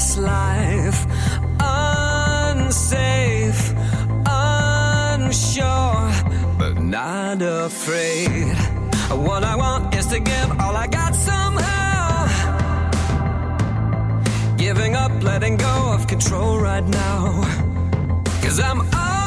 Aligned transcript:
this 0.00 0.16
life 0.16 1.00
unsafe, 1.60 3.74
unsure, 4.24 6.10
but 6.58 6.80
not 6.80 7.42
afraid. 7.42 8.56
What 9.28 9.44
I 9.44 9.54
want 9.56 9.94
is 9.94 10.06
to 10.06 10.18
give 10.18 10.48
all 10.58 10.74
I 10.74 10.86
got 10.86 11.14
somehow. 11.14 12.06
Giving 14.56 14.96
up, 14.96 15.12
letting 15.22 15.58
go 15.58 15.92
of 15.92 16.06
control 16.06 16.58
right 16.58 16.86
now. 17.02 17.42
Cause 18.42 18.58
I'm 18.58 18.80
already 18.80 19.19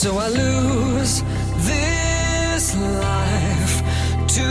so 0.00 0.16
I 0.16 0.28
lose 0.28 1.22
this 1.68 2.74
life 2.74 3.76
to 4.36 4.48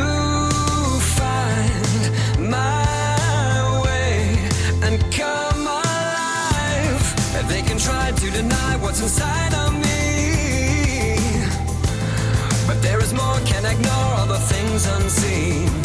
find 1.18 2.52
my 2.52 3.82
way 3.84 4.38
and 4.84 5.02
come 5.12 5.62
alive. 5.66 7.04
They 7.50 7.64
can 7.64 7.80
try 7.80 8.12
to 8.12 8.30
deny 8.30 8.76
what's 8.76 9.02
inside 9.02 9.56
of 9.56 9.74
me. 9.74 11.18
But 12.68 12.84
there 12.84 13.00
is 13.02 13.12
more, 13.12 13.40
can't 13.48 13.66
ignore 13.66 14.12
all 14.20 14.28
the 14.28 14.42
things 14.52 14.86
unseen. 14.86 15.79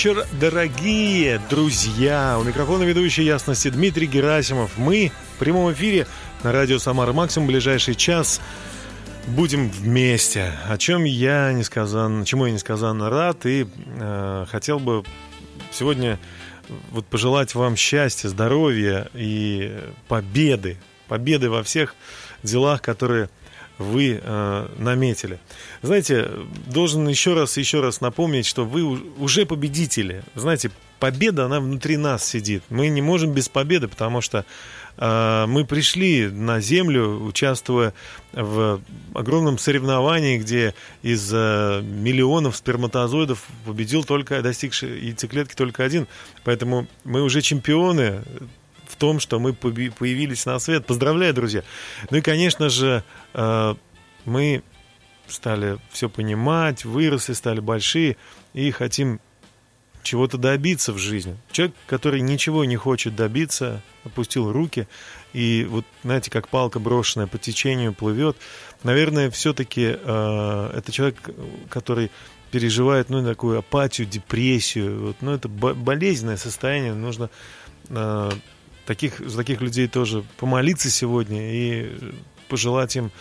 Вечер, 0.00 0.26
дорогие 0.40 1.38
друзья! 1.50 2.38
У 2.40 2.44
микрофона 2.44 2.84
ведущий 2.84 3.22
ясности 3.22 3.68
Дмитрий 3.68 4.06
Герасимов. 4.06 4.78
Мы 4.78 5.12
в 5.34 5.38
прямом 5.38 5.70
эфире 5.74 6.06
на 6.42 6.52
радио 6.52 6.78
Самара 6.78 7.12
Максимум. 7.12 7.48
Ближайший 7.48 7.94
час 7.94 8.40
будем 9.26 9.68
вместе. 9.68 10.54
О 10.66 10.78
чем 10.78 11.04
я 11.04 11.52
несказанно, 11.52 12.24
чему 12.24 12.46
я 12.46 12.52
несказанно 12.52 13.10
рад 13.10 13.44
и 13.44 13.66
э, 13.76 14.46
хотел 14.50 14.78
бы 14.78 15.04
сегодня 15.70 16.18
вот 16.92 17.04
пожелать 17.04 17.54
вам 17.54 17.76
счастья, 17.76 18.30
здоровья 18.30 19.10
и 19.12 19.82
победы. 20.08 20.78
Победы 21.08 21.50
во 21.50 21.62
всех 21.62 21.94
делах, 22.42 22.80
которые 22.80 23.28
вы 23.80 24.20
э, 24.22 24.68
наметили. 24.76 25.40
Знаете, 25.80 26.30
должен 26.66 27.08
еще 27.08 27.32
раз 27.32 27.56
еще 27.56 27.80
раз 27.80 28.02
напомнить, 28.02 28.44
что 28.44 28.64
вы 28.64 28.82
уже 28.84 29.46
победители. 29.46 30.22
Знаете, 30.34 30.70
победа, 30.98 31.46
она 31.46 31.60
внутри 31.60 31.96
нас 31.96 32.22
сидит. 32.22 32.62
Мы 32.68 32.88
не 32.88 33.00
можем 33.00 33.32
без 33.32 33.48
победы, 33.48 33.88
потому 33.88 34.20
что 34.20 34.44
э, 34.98 35.46
мы 35.48 35.64
пришли 35.64 36.28
на 36.28 36.60
Землю, 36.60 37.24
участвуя 37.24 37.94
в 38.32 38.82
огромном 39.14 39.56
соревновании, 39.56 40.36
где 40.36 40.74
из 41.02 41.30
э, 41.32 41.80
миллионов 41.82 42.56
сперматозоидов 42.56 43.46
победил 43.64 44.04
только 44.04 44.42
достигший 44.42 45.06
яйцеклетки 45.06 45.54
только 45.54 45.84
один. 45.84 46.06
Поэтому 46.44 46.86
мы 47.04 47.22
уже 47.22 47.40
чемпионы 47.40 48.20
в 48.90 48.96
том, 48.96 49.20
что 49.20 49.38
мы 49.38 49.52
появились 49.52 50.46
на 50.46 50.58
свет. 50.58 50.86
Поздравляю, 50.86 51.32
друзья. 51.34 51.62
Ну 52.10 52.18
и, 52.18 52.20
конечно 52.20 52.68
же, 52.68 53.04
э, 53.34 53.74
мы 54.24 54.62
стали 55.28 55.78
все 55.90 56.08
понимать, 56.08 56.84
выросли, 56.84 57.32
стали 57.32 57.60
большие 57.60 58.16
и 58.52 58.70
хотим 58.70 59.20
чего-то 60.02 60.38
добиться 60.38 60.92
в 60.92 60.98
жизни. 60.98 61.36
Человек, 61.52 61.74
который 61.86 62.20
ничего 62.20 62.64
не 62.64 62.76
хочет 62.76 63.14
добиться, 63.14 63.82
опустил 64.04 64.50
руки 64.50 64.88
и 65.32 65.66
вот, 65.68 65.84
знаете, 66.02 66.30
как 66.30 66.48
палка 66.48 66.78
брошенная 66.78 67.26
по 67.26 67.38
течению 67.38 67.92
плывет. 67.92 68.36
Наверное, 68.82 69.30
все-таки 69.30 69.96
э, 69.98 70.70
это 70.74 70.90
человек, 70.90 71.16
который 71.68 72.10
переживает, 72.50 73.10
ну, 73.10 73.24
такую 73.24 73.58
апатию, 73.58 74.06
депрессию. 74.06 75.06
Вот, 75.06 75.16
ну, 75.20 75.32
это 75.32 75.48
бо- 75.48 75.74
болезненное 75.74 76.36
состояние. 76.36 76.94
Нужно 76.94 77.30
э, 77.88 78.30
таких, 78.90 79.20
за 79.20 79.36
таких 79.36 79.60
людей 79.60 79.86
тоже 79.86 80.24
помолиться 80.36 80.90
сегодня 80.90 81.52
и 81.52 82.12
пожелать 82.48 82.96
им 82.96 83.12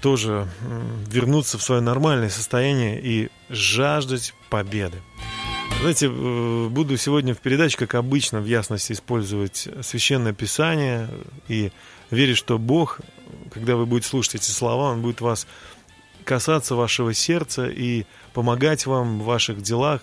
тоже 0.00 0.46
вернуться 1.10 1.58
в 1.58 1.64
свое 1.64 1.80
нормальное 1.80 2.30
состояние 2.30 3.00
и 3.02 3.28
жаждать 3.50 4.34
победы. 4.50 5.02
Знаете, 5.80 6.08
буду 6.08 6.96
сегодня 6.96 7.34
в 7.34 7.38
передаче, 7.38 7.76
как 7.76 7.96
обычно, 7.96 8.40
в 8.40 8.44
ясности 8.44 8.92
использовать 8.92 9.68
священное 9.82 10.32
писание 10.32 11.08
и 11.48 11.72
верить, 12.12 12.36
что 12.36 12.56
Бог, 12.56 13.00
когда 13.52 13.74
вы 13.74 13.86
будете 13.86 14.08
слушать 14.08 14.36
эти 14.36 14.50
слова, 14.52 14.92
Он 14.92 15.02
будет 15.02 15.20
вас 15.20 15.48
касаться 16.22 16.76
вашего 16.76 17.12
сердца 17.14 17.66
и 17.66 18.04
помогать 18.32 18.86
вам 18.86 19.18
в 19.18 19.24
ваших 19.24 19.60
делах, 19.60 20.02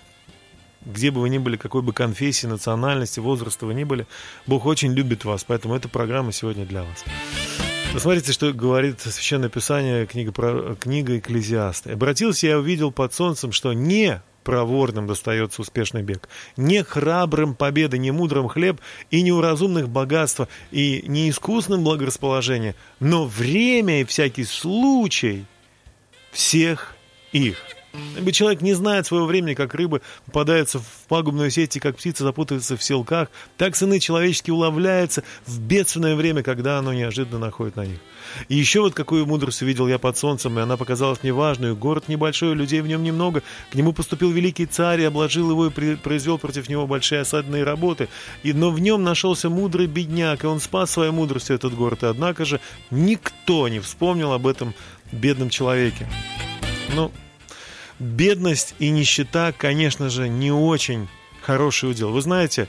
где 0.85 1.11
бы 1.11 1.21
вы 1.21 1.29
ни 1.29 1.37
были, 1.37 1.57
какой 1.57 1.81
бы 1.81 1.93
конфессии, 1.93 2.47
национальности, 2.47 3.19
возраста 3.19 3.65
вы 3.65 3.73
ни 3.73 3.83
были, 3.83 4.07
Бог 4.47 4.65
очень 4.65 4.93
любит 4.93 5.25
вас, 5.25 5.43
поэтому 5.43 5.75
эта 5.75 5.89
программа 5.89 6.31
сегодня 6.31 6.65
для 6.65 6.83
вас. 6.83 7.03
Посмотрите, 7.93 8.31
что 8.31 8.53
говорит 8.53 9.01
Священное 9.01 9.49
Писание, 9.49 10.05
книга, 10.05 10.31
про, 10.31 10.75
книга 10.75 11.17
Экклезиаста. 11.17 11.91
«Обратился 11.91 12.47
я 12.47 12.53
и 12.53 12.55
увидел 12.55 12.91
под 12.91 13.13
солнцем, 13.13 13.51
что 13.51 13.73
не 13.73 14.21
проворным 14.45 15.07
достается 15.07 15.61
успешный 15.61 16.01
бег, 16.01 16.29
не 16.55 16.83
храбрым 16.83 17.53
победа, 17.53 17.97
не 17.97 18.11
мудрым 18.11 18.47
хлеб, 18.47 18.79
и 19.11 19.21
не 19.21 19.31
у 19.33 19.41
разумных 19.41 19.89
богатства, 19.89 20.47
и 20.71 21.03
не 21.05 21.29
искусным 21.29 21.83
благорасположение, 21.83 22.75
но 22.99 23.25
время 23.25 24.01
и 24.01 24.05
всякий 24.05 24.45
случай 24.45 25.45
всех 26.31 26.95
их». 27.33 27.57
Ибо 28.17 28.31
человек 28.31 28.61
не 28.61 28.73
знает 28.73 29.05
своего 29.05 29.25
времени, 29.25 29.53
как 29.53 29.73
рыбы 29.73 30.01
попадаются 30.25 30.79
в 30.79 30.85
пагубную 31.07 31.51
сеть, 31.51 31.75
и 31.75 31.79
как 31.79 31.97
птицы 31.97 32.23
запутываются 32.23 32.77
в 32.77 32.83
селках, 32.83 33.29
так 33.57 33.75
сыны 33.75 33.99
человеческие 33.99 34.53
уловляются 34.53 35.23
в 35.45 35.59
бедственное 35.59 36.15
время, 36.15 36.41
когда 36.41 36.79
оно 36.79 36.93
неожиданно 36.93 37.39
находит 37.39 37.75
на 37.75 37.85
них. 37.85 37.99
И 38.47 38.55
еще 38.55 38.81
вот 38.81 38.93
какую 38.93 39.25
мудрость 39.25 39.61
увидел 39.61 39.87
я 39.87 39.99
под 39.99 40.17
солнцем, 40.17 40.57
и 40.57 40.61
она 40.61 40.77
показалась 40.77 41.21
мне 41.21 41.33
важной. 41.33 41.75
Город 41.75 42.07
небольшой, 42.07 42.55
людей 42.55 42.81
в 42.81 42.87
нем 42.87 43.03
немного. 43.03 43.43
К 43.71 43.75
нему 43.75 43.91
поступил 43.91 44.31
великий 44.31 44.65
царь 44.65 45.01
и 45.01 45.05
обложил 45.05 45.51
его 45.51 45.67
и 45.67 45.95
произвел 45.95 46.37
против 46.37 46.69
него 46.69 46.87
большие 46.87 47.21
осадные 47.21 47.63
работы. 47.63 48.07
И, 48.43 48.53
но 48.53 48.71
в 48.71 48.79
нем 48.79 49.03
нашелся 49.03 49.49
мудрый 49.49 49.87
бедняк, 49.87 50.43
и 50.43 50.47
он 50.47 50.59
спас 50.59 50.91
своей 50.91 51.11
мудростью 51.11 51.55
этот 51.55 51.75
город. 51.75 52.03
И 52.03 52.07
однако 52.07 52.45
же 52.45 52.61
никто 52.89 53.67
не 53.67 53.79
вспомнил 53.79 54.31
об 54.31 54.47
этом 54.47 54.73
бедном 55.11 55.49
человеке. 55.49 56.07
Ну, 56.93 57.11
бедность 58.01 58.75
и 58.79 58.89
нищета, 58.89 59.53
конечно 59.53 60.09
же, 60.09 60.27
не 60.27 60.51
очень 60.51 61.07
хороший 61.41 61.91
удел. 61.91 62.11
Вы 62.11 62.21
знаете, 62.21 62.67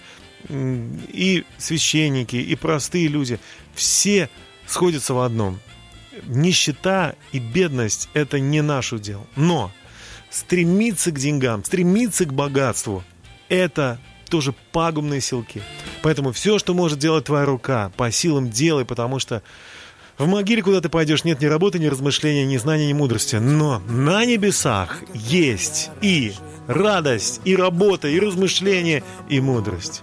и 0.49 1.45
священники, 1.59 2.37
и 2.37 2.55
простые 2.55 3.09
люди, 3.09 3.41
все 3.75 4.29
сходятся 4.67 5.15
в 5.15 5.21
одном. 5.21 5.59
Нищета 6.27 7.15
и 7.33 7.39
бедность– 7.39 8.09
это 8.15 8.39
не 8.39 8.61
наш 8.61 8.93
удел. 8.93 9.27
Но 9.35 9.73
стремиться 10.31 11.11
к 11.11 11.19
деньгам, 11.19 11.65
стремиться 11.65 12.25
к 12.25 12.33
богатству– 12.33 13.03
это 13.49 13.99
тоже 14.29 14.55
пагубные 14.73 15.21
силки. 15.21 15.63
Поэтому 16.03 16.33
все, 16.33 16.59
что 16.59 16.75
может 16.75 16.99
делать 16.99 17.25
твоя 17.25 17.45
рука, 17.45 17.93
по 17.97 18.11
силам 18.11 18.51
делай, 18.51 18.85
потому 18.85 19.19
что 19.19 19.43
в 20.19 20.27
могиле, 20.27 20.63
куда 20.63 20.81
ты 20.81 20.89
пойдешь, 20.89 21.25
нет 21.25 21.41
ни 21.41 21.47
работы, 21.47 21.79
ни 21.79 21.87
размышления, 21.87 22.45
ни 22.45 22.57
знания, 22.57 22.87
ни 22.87 22.93
мудрости. 22.93 23.37
Но 23.37 23.81
на 23.89 24.25
небесах 24.25 24.99
есть 25.15 25.91
и 26.01 26.35
радость, 26.67 27.41
и 27.45 27.57
работа, 27.57 28.09
и 28.09 28.19
размышления, 28.21 29.03
и 29.29 29.41
мудрость. 29.41 30.03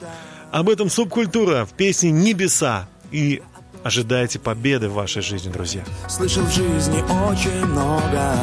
Об 0.52 0.70
этом 0.70 0.90
субкультура 0.90 1.66
в 1.66 1.74
песне 1.74 2.12
«Небеса». 2.12 2.88
И 3.12 3.42
ожидайте 3.84 4.40
победы 4.40 4.90
в 4.90 4.94
вашей 4.94 5.22
жизни, 5.22 5.52
друзья. 5.52 5.84
Слышал 6.08 6.44
в 6.44 6.54
жизни 6.54 7.02
очень 7.30 7.66
много, 7.66 8.36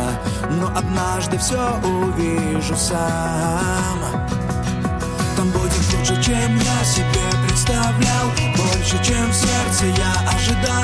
но 0.50 0.72
однажды 0.76 1.38
все 1.38 1.80
увижу 1.84 2.76
сам. 2.76 4.28
Там 5.36 5.50
будет 5.50 5.72
лучше, 5.98 6.22
чем 6.22 6.56
я 6.56 6.84
себе 6.84 7.46
представлял, 7.46 8.30
больше, 8.86 9.04
чем 9.04 9.30
в 9.30 9.34
сердце 9.34 9.86
я 9.98 10.12
ожидал 10.30 10.82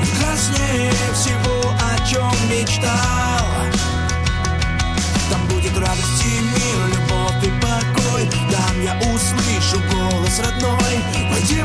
прекраснее 0.00 0.92
всего, 1.12 1.70
о 1.70 2.06
чем 2.08 2.30
мечтал. 2.48 3.46
Там 5.30 5.46
будет 5.48 5.76
радость 5.76 6.24
и 6.24 6.40
мир, 6.40 6.88
любовь 6.88 7.44
и 7.44 7.50
покой. 7.60 8.28
Там 8.50 8.82
я 8.82 8.96
услышу 9.12 9.82
голос 9.92 10.40
родной. 10.40 10.94
Пойди, 11.30 11.62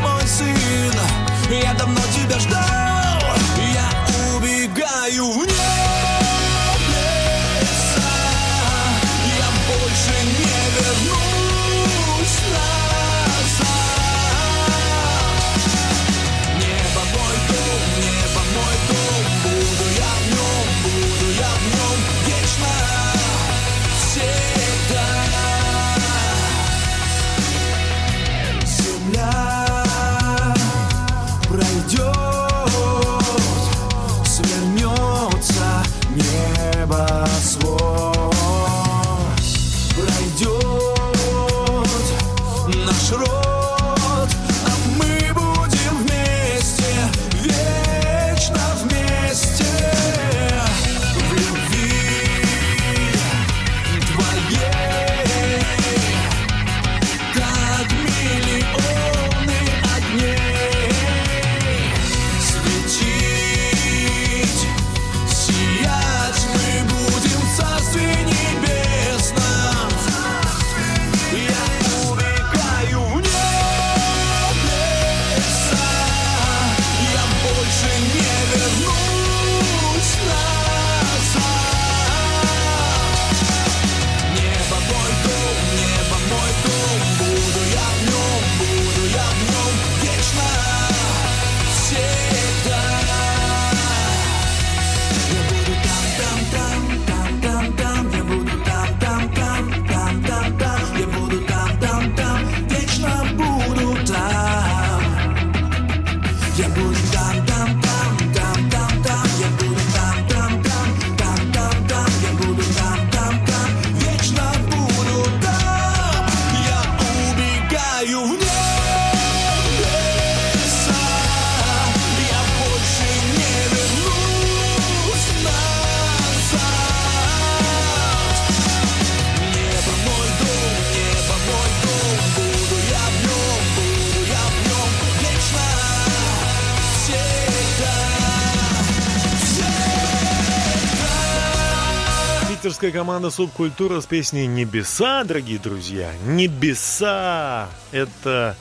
Питерская 142.88 143.03
команда 143.03 143.32
«Субкультура» 143.32 144.00
с 144.00 144.06
песней 144.06 144.48
«Небеса», 144.48 145.25
дорогие 145.25 145.60
друзья. 145.60 146.10
«Небеса»— 146.25 147.67
это 147.91 148.56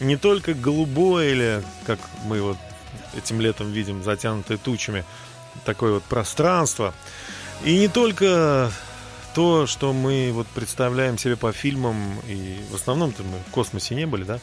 не 0.00 0.16
только 0.16 0.52
голубое 0.52 1.30
или, 1.30 1.62
как 1.86 2.00
мы 2.24 2.42
вот 2.42 2.56
этим 3.16 3.40
летом 3.40 3.70
видим, 3.70 4.02
затянутое 4.02 4.58
тучами, 4.58 5.04
такое 5.64 5.92
вот 5.92 6.02
пространство. 6.02 6.92
И 7.62 7.78
не 7.78 7.86
только 7.86 8.72
то, 9.32 9.68
что 9.68 9.92
мы 9.92 10.32
вот 10.32 10.48
представляем 10.48 11.16
себе 11.16 11.36
по 11.36 11.52
фильмам, 11.52 12.18
и 12.26 12.58
в 12.68 12.74
основном-то 12.74 13.22
мы 13.22 13.38
в 13.46 13.52
космосе 13.52 13.94
не 13.94 14.06
были, 14.06 14.24
да, 14.24 14.40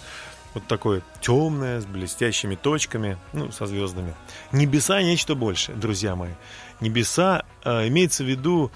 вот 0.54 0.66
такое 0.68 1.02
темное, 1.20 1.82
с 1.82 1.86
блестящими 1.86 2.56
точками, 2.56 3.18
ну, 3.34 3.52
со 3.52 3.66
звездами. 3.66 4.16
Небеса 4.54 5.02
нечто 5.02 5.36
больше, 5.36 5.74
друзья 5.74 6.16
мои. 6.16 6.32
Небеса 6.80 7.44
э, 7.66 7.90
имеется 7.90 8.24
в 8.24 8.28
виду, 8.28 8.72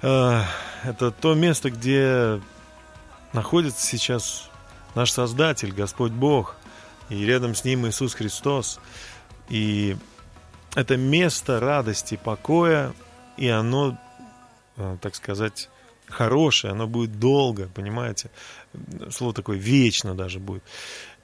это 0.00 1.10
то 1.20 1.34
место, 1.34 1.70
где 1.70 2.40
находится 3.32 3.86
сейчас 3.86 4.50
наш 4.94 5.12
Создатель, 5.12 5.72
Господь 5.72 6.12
Бог, 6.12 6.56
и 7.08 7.24
рядом 7.24 7.54
с 7.54 7.64
Ним 7.64 7.86
Иисус 7.86 8.14
Христос. 8.14 8.80
И 9.48 9.96
это 10.74 10.96
место 10.96 11.60
радости, 11.60 12.18
покоя, 12.22 12.92
и 13.36 13.48
оно, 13.48 13.98
э, 14.76 14.96
так 15.00 15.16
сказать, 15.16 15.68
хорошее, 16.08 16.72
оно 16.72 16.86
будет 16.86 17.18
долго, 17.18 17.68
понимаете? 17.74 18.30
Слово 19.10 19.34
такое 19.34 19.58
вечно 19.58 20.14
даже 20.14 20.38
будет. 20.38 20.62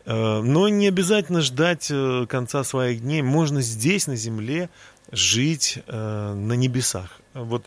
Э, 0.04 0.40
но 0.40 0.68
не 0.68 0.88
обязательно 0.88 1.40
ждать 1.40 1.88
э, 1.90 2.26
конца 2.28 2.64
своих 2.64 3.02
дней. 3.02 3.23
Можно 3.23 3.61
здесь, 3.61 4.06
на 4.06 4.16
земле, 4.16 4.71
жить 5.12 5.78
э, 5.87 6.35
на 6.35 6.54
небесах. 6.54 7.21
Вот 7.35 7.66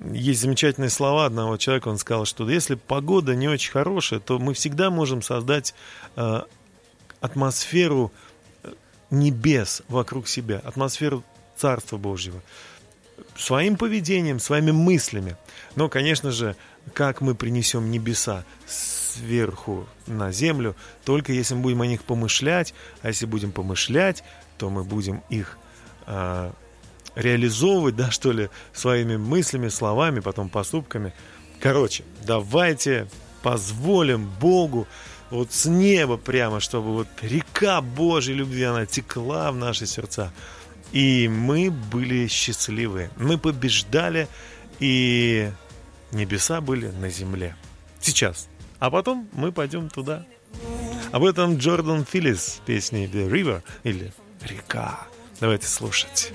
есть 0.00 0.40
замечательные 0.40 0.90
слова 0.90 1.26
одного 1.26 1.56
человека, 1.56 1.88
он 1.88 1.98
сказал, 1.98 2.24
что 2.24 2.48
если 2.48 2.74
погода 2.74 3.34
не 3.34 3.48
очень 3.48 3.72
хорошая, 3.72 4.20
то 4.20 4.38
мы 4.38 4.54
всегда 4.54 4.90
можем 4.90 5.22
создать 5.22 5.74
атмосферу 7.20 8.12
небес 9.10 9.82
вокруг 9.88 10.28
себя, 10.28 10.58
атмосферу 10.58 11.24
Царства 11.56 11.96
Божьего 11.96 12.40
своим 13.36 13.76
поведением, 13.76 14.40
своими 14.40 14.70
мыслями. 14.70 15.36
Но, 15.76 15.88
конечно 15.88 16.30
же, 16.30 16.56
как 16.92 17.20
мы 17.20 17.34
принесем 17.34 17.90
небеса 17.90 18.44
сверху 18.66 19.86
на 20.06 20.32
землю, 20.32 20.76
только 21.04 21.32
если 21.32 21.54
мы 21.54 21.62
будем 21.62 21.82
о 21.82 21.86
них 21.86 22.02
помышлять, 22.02 22.74
а 23.02 23.08
если 23.08 23.26
будем 23.26 23.52
помышлять, 23.52 24.24
то 24.58 24.70
мы 24.70 24.84
будем 24.84 25.22
их 25.28 25.58
э, 26.06 26.52
реализовывать, 27.18 27.96
да, 27.96 28.10
что 28.10 28.32
ли, 28.32 28.48
своими 28.72 29.16
мыслями, 29.16 29.68
словами, 29.68 30.20
потом 30.20 30.48
поступками. 30.48 31.12
Короче, 31.60 32.04
давайте 32.24 33.08
позволим 33.42 34.30
Богу 34.40 34.86
вот 35.30 35.52
с 35.52 35.66
неба 35.66 36.16
прямо, 36.16 36.60
чтобы 36.60 36.94
вот 36.94 37.08
река 37.20 37.80
Божьей 37.80 38.34
любви, 38.34 38.62
она 38.62 38.86
текла 38.86 39.50
в 39.50 39.56
наши 39.56 39.84
сердца. 39.84 40.32
И 40.92 41.28
мы 41.28 41.70
были 41.70 42.28
счастливы. 42.28 43.10
Мы 43.16 43.36
побеждали, 43.36 44.28
и 44.78 45.50
небеса 46.12 46.60
были 46.60 46.86
на 46.86 47.10
земле. 47.10 47.56
Сейчас. 48.00 48.48
А 48.78 48.90
потом 48.90 49.28
мы 49.32 49.50
пойдем 49.50 49.90
туда. 49.90 50.24
Об 51.10 51.24
этом 51.24 51.58
Джордан 51.58 52.04
Филлис 52.04 52.62
песни 52.64 53.10
The 53.12 53.28
River 53.28 53.62
или 53.82 54.12
Река. 54.42 55.08
Давайте 55.40 55.68
слушать. 55.68 56.32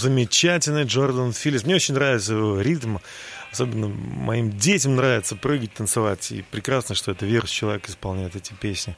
Замечательный 0.00 0.84
Джордан 0.84 1.32
Филлис. 1.32 1.64
Мне 1.64 1.76
очень 1.76 1.94
нравится 1.94 2.34
его 2.34 2.60
ритм. 2.60 2.98
Особенно 3.52 3.88
моим 3.88 4.56
детям 4.56 4.96
нравится 4.96 5.36
прыгать, 5.36 5.74
танцевать. 5.74 6.30
И 6.32 6.42
прекрасно, 6.50 6.94
что 6.94 7.12
это 7.12 7.26
верующий 7.26 7.60
человек 7.60 7.88
исполняет 7.88 8.36
эти 8.36 8.52
песни. 8.52 8.96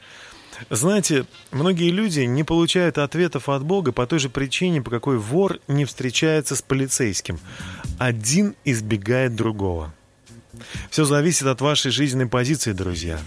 Знаете, 0.70 1.24
многие 1.50 1.90
люди 1.90 2.20
не 2.20 2.44
получают 2.44 2.98
ответов 2.98 3.48
от 3.48 3.64
Бога 3.64 3.92
по 3.92 4.06
той 4.06 4.18
же 4.18 4.28
причине, 4.28 4.82
по 4.82 4.90
какой 4.90 5.18
вор 5.18 5.58
не 5.66 5.84
встречается 5.84 6.54
с 6.54 6.62
полицейским. 6.62 7.40
Один 7.98 8.54
избегает 8.64 9.34
другого. 9.34 9.92
Все 10.90 11.04
зависит 11.04 11.46
от 11.46 11.60
вашей 11.60 11.90
жизненной 11.90 12.26
позиции, 12.26 12.72
друзья. 12.72 13.18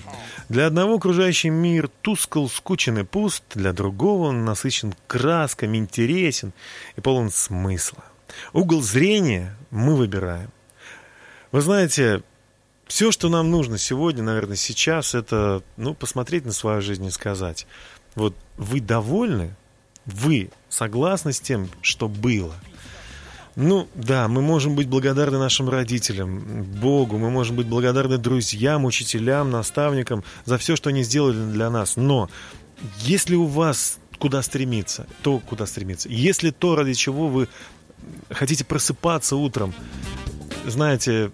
Для 0.47 0.67
одного 0.67 0.95
окружающий 0.95 1.49
мир 1.49 1.89
тускл, 2.01 2.47
скучен 2.47 2.99
и 2.99 3.03
пуст, 3.03 3.43
для 3.55 3.73
другого 3.73 4.27
он 4.27 4.45
насыщен 4.45 4.93
красками, 5.07 5.77
интересен 5.77 6.53
и 6.95 7.01
полон 7.01 7.31
смысла. 7.31 8.03
Угол 8.53 8.81
зрения 8.81 9.55
мы 9.71 9.95
выбираем. 9.95 10.51
Вы 11.51 11.61
знаете, 11.61 12.21
все, 12.85 13.11
что 13.11 13.29
нам 13.29 13.49
нужно 13.49 13.77
сегодня, 13.77 14.21
наверное, 14.21 14.55
сейчас, 14.55 15.15
это 15.15 15.63
ну, 15.77 15.95
посмотреть 15.95 16.45
на 16.45 16.51
свою 16.51 16.81
жизнь 16.81 17.05
и 17.05 17.11
сказать, 17.11 17.65
вот 18.13 18.35
вы 18.57 18.81
довольны, 18.81 19.55
вы 20.05 20.49
согласны 20.69 21.33
с 21.33 21.39
тем, 21.39 21.69
что 21.81 22.07
было– 22.07 22.53
ну, 23.55 23.87
да, 23.95 24.27
мы 24.27 24.41
можем 24.41 24.75
быть 24.75 24.89
благодарны 24.89 25.37
нашим 25.37 25.69
родителям, 25.69 26.63
Богу, 26.63 27.17
мы 27.17 27.29
можем 27.29 27.55
быть 27.55 27.67
благодарны 27.67 28.17
друзьям, 28.17 28.83
учителям, 28.83 29.49
наставникам 29.49 30.25
за 30.43 30.57
все, 30.57 30.75
что 30.75 30.89
они 30.89 31.03
сделали 31.03 31.51
для 31.51 31.69
нас. 31.69 31.95
Но 31.95 32.29
если 32.99 33.35
у 33.35 33.45
вас 33.45 33.99
куда 34.19 34.41
стремиться, 34.41 35.07
то 35.21 35.39
куда 35.39 35.65
стремиться. 35.65 36.09
Если 36.09 36.49
то, 36.51 36.75
ради 36.75 36.93
чего 36.93 37.29
вы 37.29 37.47
хотите 38.29 38.65
просыпаться 38.65 39.37
утром, 39.37 39.73
знаете, 40.65 41.31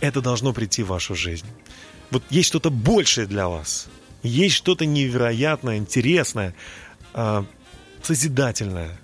это 0.00 0.20
должно 0.20 0.52
прийти 0.52 0.84
в 0.84 0.88
вашу 0.88 1.16
жизнь. 1.16 1.46
вот 2.10 2.22
есть 2.30 2.48
что-то 2.48 2.70
большее 2.70 3.26
для 3.26 3.48
вас. 3.48 3.88
Есть 4.22 4.54
что-то 4.54 4.86
невероятное, 4.86 5.78
интересное, 5.78 6.54
э, 7.14 7.44
созидательное 8.02 9.00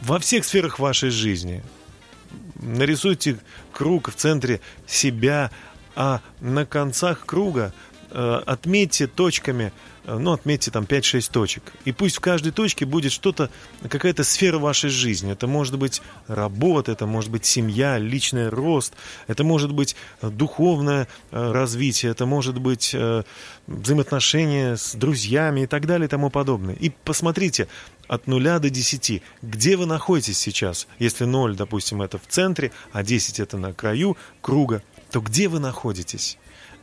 во 0.00 0.18
всех 0.18 0.44
сферах 0.44 0.78
вашей 0.78 1.10
жизни. 1.10 1.62
Нарисуйте 2.56 3.38
круг 3.72 4.10
в 4.10 4.14
центре 4.14 4.60
себя, 4.86 5.50
а 5.94 6.20
на 6.40 6.66
концах 6.66 7.24
круга 7.26 7.72
э, 8.10 8.42
отметьте 8.46 9.06
точками 9.06 9.72
ну, 10.06 10.32
отметьте 10.32 10.70
там 10.70 10.84
5-6 10.84 11.30
точек. 11.32 11.72
И 11.84 11.92
пусть 11.92 12.16
в 12.16 12.20
каждой 12.20 12.52
точке 12.52 12.86
будет 12.86 13.10
что-то, 13.10 13.50
какая-то 13.88 14.22
сфера 14.22 14.58
вашей 14.58 14.88
жизни. 14.88 15.32
Это 15.32 15.46
может 15.48 15.78
быть 15.78 16.00
работа, 16.28 16.92
это 16.92 17.06
может 17.06 17.30
быть 17.30 17.44
семья, 17.44 17.98
личный 17.98 18.48
рост, 18.48 18.94
это 19.26 19.42
может 19.42 19.72
быть 19.72 19.96
э, 20.22 20.30
духовное 20.30 21.08
э, 21.32 21.52
развитие, 21.52 22.12
это 22.12 22.24
может 22.24 22.58
быть 22.60 22.94
взаимоотношения 23.66 24.76
с 24.76 24.94
друзьями 24.94 25.62
и 25.62 25.66
так 25.66 25.86
далее 25.86 26.06
и 26.06 26.08
тому 26.08 26.30
подобное. 26.30 26.74
И 26.76 26.90
посмотрите, 26.90 27.66
от 28.06 28.28
нуля 28.28 28.60
до 28.60 28.70
10, 28.70 29.22
где 29.42 29.76
вы 29.76 29.86
находитесь 29.86 30.38
сейчас? 30.38 30.86
Если 31.00 31.24
0, 31.24 31.56
допустим, 31.56 32.02
это 32.02 32.18
в 32.18 32.26
центре, 32.28 32.70
а 32.92 33.02
10 33.02 33.40
это 33.40 33.56
на 33.58 33.72
краю 33.72 34.16
круга, 34.40 34.82
то 35.10 35.20
где 35.20 35.48
вы 35.48 35.58
находитесь? 35.58 36.38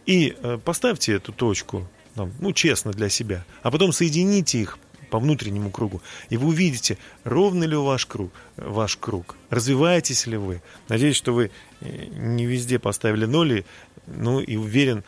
И 0.06 0.36
поставьте 0.66 1.14
эту 1.14 1.32
точку 1.32 1.88
ну, 2.16 2.54
честно 2.54 2.92
для 2.92 3.10
себя, 3.10 3.46
а 3.62 3.72
потом 3.72 3.92
соедините 3.92 4.60
их 4.60 4.78
по 5.10 5.20
внутреннему 5.20 5.70
кругу, 5.70 6.02
и 6.30 6.38
вы 6.38 6.48
увидите, 6.48 6.98
ровный 7.24 7.68
ли 7.68 7.76
ваш 7.76 8.08
круг, 8.08 8.32
ваш 8.58 8.98
круг, 8.98 9.36
развиваетесь 9.52 10.26
ли 10.26 10.38
вы. 10.38 10.64
Надеюсь, 10.90 11.16
что 11.16 11.34
вы 11.34 11.52
э, 11.82 12.06
не 12.12 12.48
везде 12.48 12.80
поставили 12.80 13.26
ноли, 13.26 13.64
ну 14.08 14.40
и 14.40 14.56
уверен, 14.56 15.04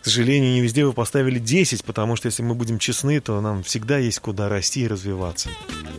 к 0.00 0.06
сожалению, 0.06 0.52
не 0.52 0.60
везде 0.60 0.84
вы 0.84 0.92
поставили 0.92 1.38
10, 1.38 1.82
потому 1.84 2.16
что 2.16 2.26
если 2.26 2.42
мы 2.42 2.54
будем 2.54 2.78
честны, 2.78 3.20
то 3.20 3.40
нам 3.40 3.62
всегда 3.62 3.96
есть 3.96 4.18
куда 4.18 4.50
расти 4.50 4.82
и 4.82 4.86
развиваться. 4.86 5.48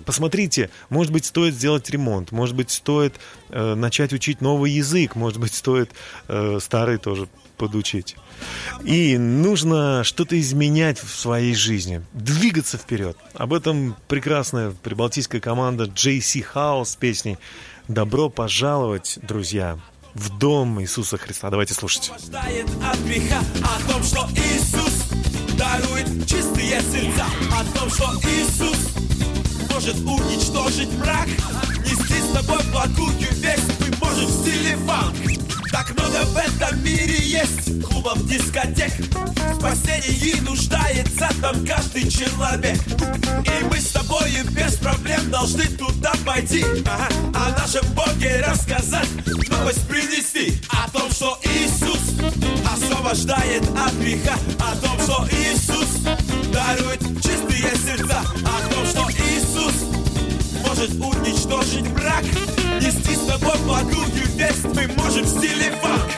Посмотрите, 0.06 0.70
может 0.90 1.12
быть, 1.12 1.26
стоит 1.26 1.56
сделать 1.56 1.90
ремонт, 1.90 2.32
может 2.32 2.56
быть, 2.56 2.70
стоит 2.70 3.16
э, 3.50 3.74
начать 3.74 4.14
учить 4.14 4.42
новый 4.42 4.72
язык, 4.72 5.16
может 5.16 5.40
быть, 5.40 5.56
стоит 5.56 5.90
э, 6.28 6.60
старый 6.62 6.98
тоже 7.00 7.28
подучить. 7.56 8.16
И 8.84 9.18
нужно 9.18 10.04
что-то 10.04 10.40
изменять 10.40 11.00
в 11.00 11.18
своей 11.18 11.56
жизни, 11.56 12.04
двигаться 12.14 12.78
вперед. 12.78 13.18
Об 13.34 13.54
этом 13.54 13.96
прекрасная 14.08 14.72
прибалтийская 14.72 15.42
команда 15.42 15.86
JC 15.86 16.46
House 16.54 16.86
с 16.86 16.96
песней 16.96 17.38
«Добро 17.88 18.30
пожаловать, 18.30 19.20
друзья» 19.22 19.78
в 20.16 20.38
дом 20.38 20.82
Иисуса 20.82 21.18
Христа. 21.18 21.50
Давайте 21.50 21.74
слушать. 21.74 22.10
от 22.10 23.00
греха, 23.00 23.42
о 23.62 23.92
том, 23.92 24.02
что 24.02 24.28
Иисус 24.34 25.10
дарует 25.58 26.08
чистые 26.26 26.82
сердца, 26.82 27.26
о 27.52 27.78
том, 27.78 27.90
что 27.90 28.06
Иисус 28.24 28.96
может 29.70 29.96
уничтожить 29.98 30.92
мрак, 30.94 31.28
нести 31.80 32.22
с 32.22 32.34
тобой 32.34 32.60
благую 32.72 33.12
весть, 33.32 33.72
мы 33.82 34.08
можем 34.08 34.26
в 34.26 34.42
стиле 34.42 34.78
фанк. 34.88 35.16
Так 35.76 35.90
много 35.92 36.24
в 36.28 36.38
этом 36.38 36.82
мире 36.86 37.18
есть 37.20 37.84
клубов, 37.84 38.26
дискотек. 38.28 38.94
В 39.12 39.60
спасении 39.60 40.40
нуждается 40.40 41.30
там 41.42 41.68
каждый 41.68 42.10
человек. 42.10 42.80
И 43.44 43.64
мы 43.66 43.78
с 43.78 43.90
тобой 43.90 44.32
без 44.52 44.76
проблем 44.78 45.30
должны 45.30 45.66
туда 45.66 46.14
пойти. 46.26 46.64
Ага. 46.86 47.10
О 47.34 47.60
нашем 47.60 47.86
Боге 47.94 48.42
рассказать, 48.48 49.10
новость 49.50 49.86
принести. 49.90 50.62
О 50.70 50.90
том, 50.92 51.12
что 51.12 51.38
Иисус 51.44 52.00
освобождает 52.74 53.64
от 53.78 53.94
греха. 53.96 54.36
О 54.60 54.78
том, 54.78 54.98
что 55.02 55.28
Иисус 55.30 55.90
дарует 56.54 57.02
чистые 57.22 57.76
сердца. 57.76 58.22
О 58.46 58.74
том, 58.74 58.86
что 58.86 59.10
Иисус 59.12 59.74
может 60.66 60.92
уничтожить 60.92 61.90
брак 61.90 62.24
Нести 63.26 63.32
с 63.32 63.40
тобой 63.40 63.58
благую 63.66 64.08
весть 64.36 64.64
Мы 64.64 64.88
можем 65.02 65.24
в 65.24 65.28
стиле 65.28 65.72
фанк 65.82 66.15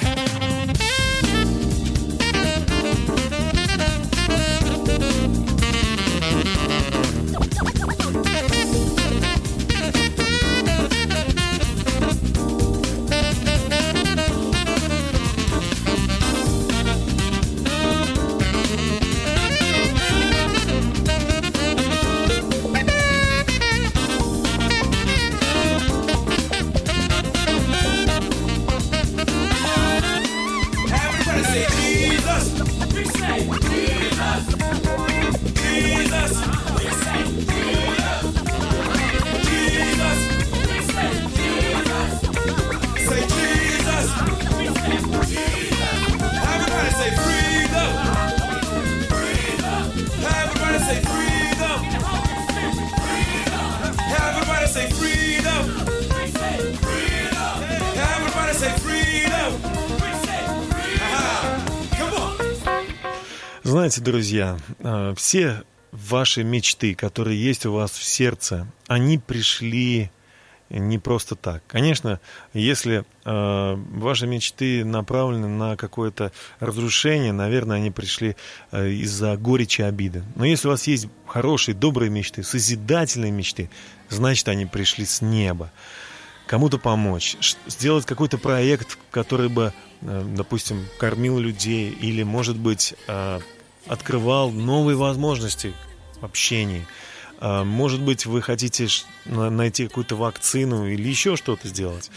Знаете, 63.87 64.01
друзья, 64.01 64.57
э, 64.79 65.13
все 65.15 65.63
ваши 65.93 66.43
мечты, 66.43 66.93
которые 66.93 67.41
есть 67.41 67.65
у 67.65 67.71
вас 67.71 67.91
в 67.91 68.03
сердце, 68.03 68.67
они 68.89 69.17
пришли 69.17 70.11
не 70.69 70.99
просто 70.99 71.35
так. 71.35 71.63
Конечно, 71.67 72.19
если 72.53 73.05
э, 73.23 73.75
ваши 73.75 74.27
мечты 74.27 74.83
направлены 74.83 75.47
на 75.47 75.77
какое-то 75.77 76.33
разрушение, 76.59 77.31
наверное, 77.31 77.77
они 77.77 77.89
пришли 77.89 78.35
э, 78.73 78.89
из-за 78.89 79.37
горечи 79.37 79.81
обиды. 79.83 80.21
Но 80.35 80.43
если 80.43 80.67
у 80.67 80.71
вас 80.71 80.85
есть 80.85 81.07
хорошие, 81.25 81.73
добрые 81.73 82.09
мечты, 82.09 82.43
созидательные 82.43 83.31
мечты, 83.31 83.69
значит, 84.09 84.49
они 84.49 84.65
пришли 84.65 85.05
с 85.05 85.21
неба. 85.21 85.71
Кому-то 86.45 86.77
помочь, 86.77 87.37
сделать 87.67 88.05
какой-то 88.05 88.37
проект, 88.37 88.97
который 89.11 89.47
бы, 89.47 89.71
э, 90.01 90.25
допустим, 90.35 90.85
кормил 90.99 91.39
людей, 91.39 91.89
или, 91.89 92.23
может 92.23 92.57
быть, 92.57 92.93
э, 93.07 93.39
открывал 93.87 94.51
новые 94.51 94.95
возможности 94.95 95.73
в 96.19 96.25
общении. 96.25 96.87
А, 97.39 97.63
может 97.63 98.01
быть, 98.01 98.25
вы 98.25 98.41
хотите 98.41 98.87
найти 99.25 99.87
какую-то 99.87 100.15
вакцину 100.15 100.87
или 100.87 101.07
еще 101.07 101.35
что-то 101.35 101.67
сделать. 101.67 102.09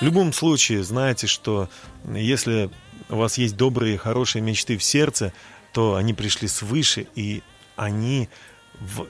В 0.00 0.04
любом 0.04 0.32
случае, 0.32 0.84
знаете, 0.84 1.26
что 1.26 1.68
если 2.04 2.70
у 3.08 3.16
вас 3.16 3.38
есть 3.38 3.56
добрые, 3.56 3.98
хорошие 3.98 4.42
мечты 4.42 4.76
в 4.78 4.84
сердце, 4.84 5.32
то 5.72 5.94
они 5.96 6.14
пришли 6.14 6.48
свыше, 6.48 7.06
и 7.14 7.42
они 7.76 8.28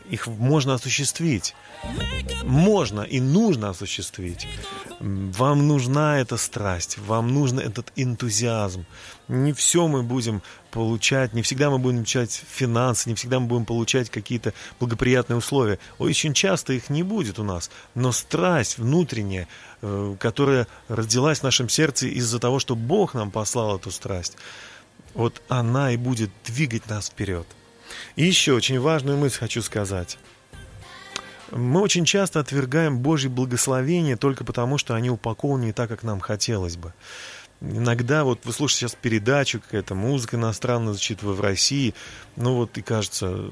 их 0.09 0.27
можно 0.27 0.75
осуществить. 0.75 1.55
Можно 2.43 3.03
и 3.03 3.21
нужно 3.21 3.71
осуществить. 3.71 4.49
Вам 4.99 5.69
нужна 5.69 6.19
эта 6.19 6.37
страсть, 6.37 6.99
вам 6.99 7.29
нужен 7.29 7.61
этот 7.61 7.93
энтузиазм. 7.97 8.85
Не 9.29 9.53
все 9.53 9.87
мы 9.87 10.03
будем 10.03 10.43
получать, 10.71 11.33
не 11.33 11.43
всегда 11.43 11.71
мы 11.71 11.79
будем 11.79 11.99
получать 11.99 12.43
финансы, 12.51 13.09
не 13.09 13.15
всегда 13.15 13.41
мы 13.41 13.47
будем 13.47 13.65
получать 13.65 14.11
какие-то 14.11 14.53
благоприятные 14.79 15.37
условия. 15.37 15.79
Очень 15.99 16.35
часто 16.35 16.73
их 16.73 16.91
не 16.91 17.03
будет 17.03 17.39
у 17.39 17.45
нас. 17.45 17.71
Но 17.95 18.13
страсть 18.13 18.79
внутренняя, 18.79 19.49
э, 19.83 20.17
которая 20.19 20.67
родилась 20.89 21.41
в 21.41 21.43
нашем 21.45 21.69
сердце 21.69 22.07
из-за 22.07 22.39
того, 22.39 22.59
что 22.59 22.77
Бог 22.77 23.15
нам 23.15 23.31
послал 23.31 23.77
эту 23.77 23.91
страсть, 23.91 24.37
вот 25.15 25.43
она 25.49 25.93
и 25.93 25.97
будет 25.97 26.31
двигать 26.47 26.89
нас 26.89 27.09
вперед. 27.09 27.47
И 28.17 28.25
еще 28.25 28.53
очень 28.53 28.79
важную 28.79 29.19
мысль 29.19 29.39
хочу 29.39 29.63
сказать. 29.63 30.19
Мы 31.51 31.81
очень 31.81 32.05
часто 32.05 32.39
отвергаем 32.39 32.99
Божьи 33.01 33.29
благословения 33.29 34.17
только 34.17 34.45
потому, 34.45 34.79
что 34.79 34.95
они 34.95 35.11
упакованы 35.11 35.65
не 35.65 35.73
так, 35.73 35.89
как 35.89 36.05
нам 36.05 36.21
хотелось 36.21 36.77
бы. 36.77 36.95
Иногда 37.61 38.25
вот 38.25 38.41
вы 38.45 38.53
слушаете 38.53 38.81
сейчас 38.81 38.99
передачу, 39.01 39.61
какая-то 39.61 39.95
музыка 39.95 40.37
иностранная 40.37 40.95
звучит 40.95 41.23
в 41.23 41.41
России, 41.41 41.95
ну 42.37 42.55
вот 42.55 42.79
и 42.79 42.83
кажется, 42.83 43.51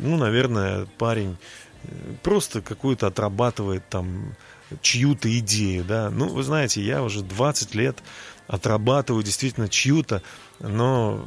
ну, 0.00 0.16
наверное, 0.16 0.86
парень 0.96 1.36
э, 1.84 1.88
просто 2.22 2.62
какую-то 2.62 3.08
отрабатывает 3.08 3.86
там 3.90 4.34
чью-то 4.80 5.38
идею, 5.38 5.84
да. 5.84 6.08
Ну, 6.10 6.28
вы 6.28 6.42
знаете, 6.42 6.82
я 6.82 7.02
уже 7.02 7.22
20 7.22 7.74
лет 7.74 7.98
отрабатываю 8.46 9.22
действительно 9.22 9.68
чью-то, 9.68 10.22
но 10.58 11.26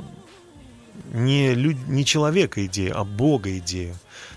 не, 1.13 1.53
люд... 1.53 1.77
не 1.87 2.05
человека 2.05 2.65
идею, 2.65 2.99
а 2.99 3.03
Бога 3.03 3.55
идею. 3.59 3.95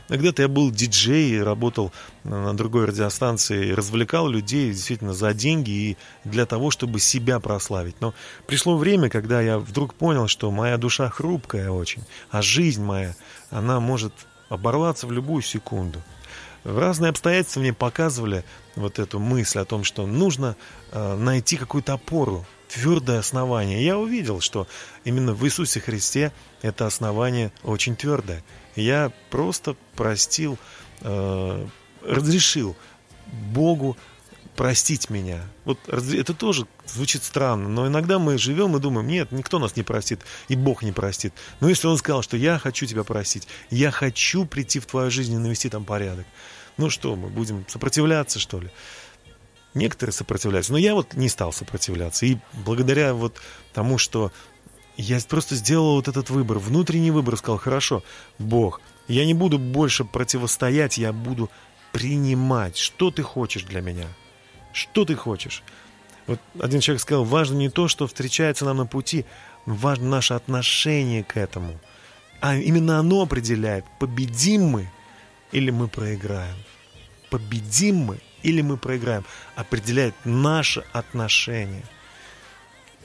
Когда-то 0.08 0.42
я 0.42 0.48
был 0.48 0.70
диджей, 0.70 1.42
работал 1.42 1.92
на 2.24 2.56
другой 2.56 2.86
радиостанции, 2.86 3.72
развлекал 3.72 4.28
людей 4.28 4.72
действительно 4.72 5.12
за 5.12 5.34
деньги 5.34 5.70
и 5.70 5.96
для 6.24 6.46
того, 6.46 6.70
чтобы 6.70 6.98
себя 6.98 7.40
прославить. 7.40 8.00
Но 8.00 8.14
пришло 8.46 8.76
время, 8.76 9.10
когда 9.10 9.40
я 9.40 9.58
вдруг 9.58 9.94
понял, 9.94 10.26
что 10.26 10.50
моя 10.50 10.78
душа 10.78 11.10
хрупкая 11.10 11.70
очень, 11.70 12.02
а 12.30 12.40
жизнь 12.40 12.82
моя, 12.82 13.14
она 13.50 13.80
может 13.80 14.14
оборваться 14.48 15.06
в 15.06 15.12
любую 15.12 15.42
секунду. 15.42 16.02
Разные 16.64 17.10
обстоятельства 17.10 17.60
мне 17.60 17.72
показывали 17.72 18.44
вот 18.76 18.98
эту 18.98 19.18
мысль 19.18 19.60
о 19.60 19.64
том, 19.64 19.84
что 19.84 20.06
нужно 20.06 20.56
э, 20.90 21.16
найти 21.16 21.56
какую-то 21.56 21.94
опору, 21.94 22.46
твердое 22.68 23.18
основание. 23.18 23.84
Я 23.84 23.98
увидел, 23.98 24.40
что 24.40 24.66
именно 25.04 25.32
в 25.32 25.44
Иисусе 25.46 25.80
Христе 25.80 26.32
это 26.62 26.86
основание 26.86 27.52
очень 27.62 27.96
твердое. 27.96 28.42
Я 28.80 29.12
просто 29.30 29.76
простил, 29.94 30.58
э, 31.00 31.66
разрешил 32.02 32.76
Богу 33.52 33.96
простить 34.58 35.08
меня. 35.08 35.40
Вот 35.64 35.78
это 35.88 36.34
тоже 36.34 36.66
звучит 36.84 37.22
странно, 37.22 37.68
но 37.68 37.86
иногда 37.86 38.18
мы 38.18 38.38
живем 38.38 38.76
и 38.76 38.80
думаем, 38.80 39.06
нет, 39.06 39.30
никто 39.30 39.60
нас 39.60 39.76
не 39.76 39.84
простит, 39.84 40.20
и 40.48 40.56
Бог 40.56 40.82
не 40.82 40.90
простит. 40.90 41.32
Но 41.60 41.68
если 41.68 41.86
Он 41.86 41.96
сказал, 41.96 42.22
что 42.22 42.36
я 42.36 42.58
хочу 42.58 42.84
тебя 42.84 43.04
простить, 43.04 43.46
я 43.70 43.92
хочу 43.92 44.44
прийти 44.46 44.80
в 44.80 44.86
твою 44.86 45.12
жизнь 45.12 45.32
и 45.32 45.38
навести 45.38 45.68
там 45.68 45.84
порядок, 45.84 46.26
ну 46.76 46.90
что, 46.90 47.14
мы 47.14 47.28
будем 47.28 47.64
сопротивляться, 47.68 48.40
что 48.40 48.60
ли? 48.60 48.70
Некоторые 49.74 50.12
сопротивляются, 50.12 50.72
но 50.72 50.78
я 50.78 50.94
вот 50.94 51.14
не 51.14 51.28
стал 51.28 51.52
сопротивляться. 51.52 52.26
И 52.26 52.38
благодаря 52.52 53.14
вот 53.14 53.36
тому, 53.72 53.96
что 53.96 54.32
я 54.98 55.20
просто 55.28 55.54
сделал 55.54 55.94
вот 55.94 56.08
этот 56.08 56.28
выбор, 56.28 56.58
внутренний 56.58 57.12
выбор, 57.12 57.36
сказал, 57.36 57.56
хорошо, 57.58 58.02
Бог, 58.38 58.80
я 59.06 59.24
не 59.24 59.32
буду 59.32 59.58
больше 59.58 60.04
противостоять, 60.04 60.98
я 60.98 61.12
буду 61.12 61.50
принимать, 61.92 62.76
что 62.76 63.12
ты 63.12 63.22
хочешь 63.22 63.62
для 63.62 63.80
меня, 63.80 64.06
что 64.72 65.04
ты 65.04 65.14
хочешь. 65.14 65.62
Вот 66.26 66.40
один 66.60 66.80
человек 66.80 67.00
сказал, 67.00 67.24
важно 67.24 67.54
не 67.54 67.70
то, 67.70 67.86
что 67.86 68.08
встречается 68.08 68.64
нам 68.64 68.78
на 68.78 68.86
пути, 68.86 69.24
важно 69.66 70.08
наше 70.08 70.34
отношение 70.34 71.22
к 71.22 71.36
этому. 71.36 71.78
А 72.40 72.56
именно 72.56 72.98
оно 72.98 73.22
определяет, 73.22 73.84
победим 74.00 74.64
мы 74.64 74.90
или 75.52 75.70
мы 75.70 75.86
проиграем. 75.86 76.56
Победим 77.30 77.96
мы 77.96 78.18
или 78.42 78.62
мы 78.62 78.76
проиграем. 78.76 79.24
Определяет 79.54 80.14
наше 80.24 80.84
отношение. 80.92 81.84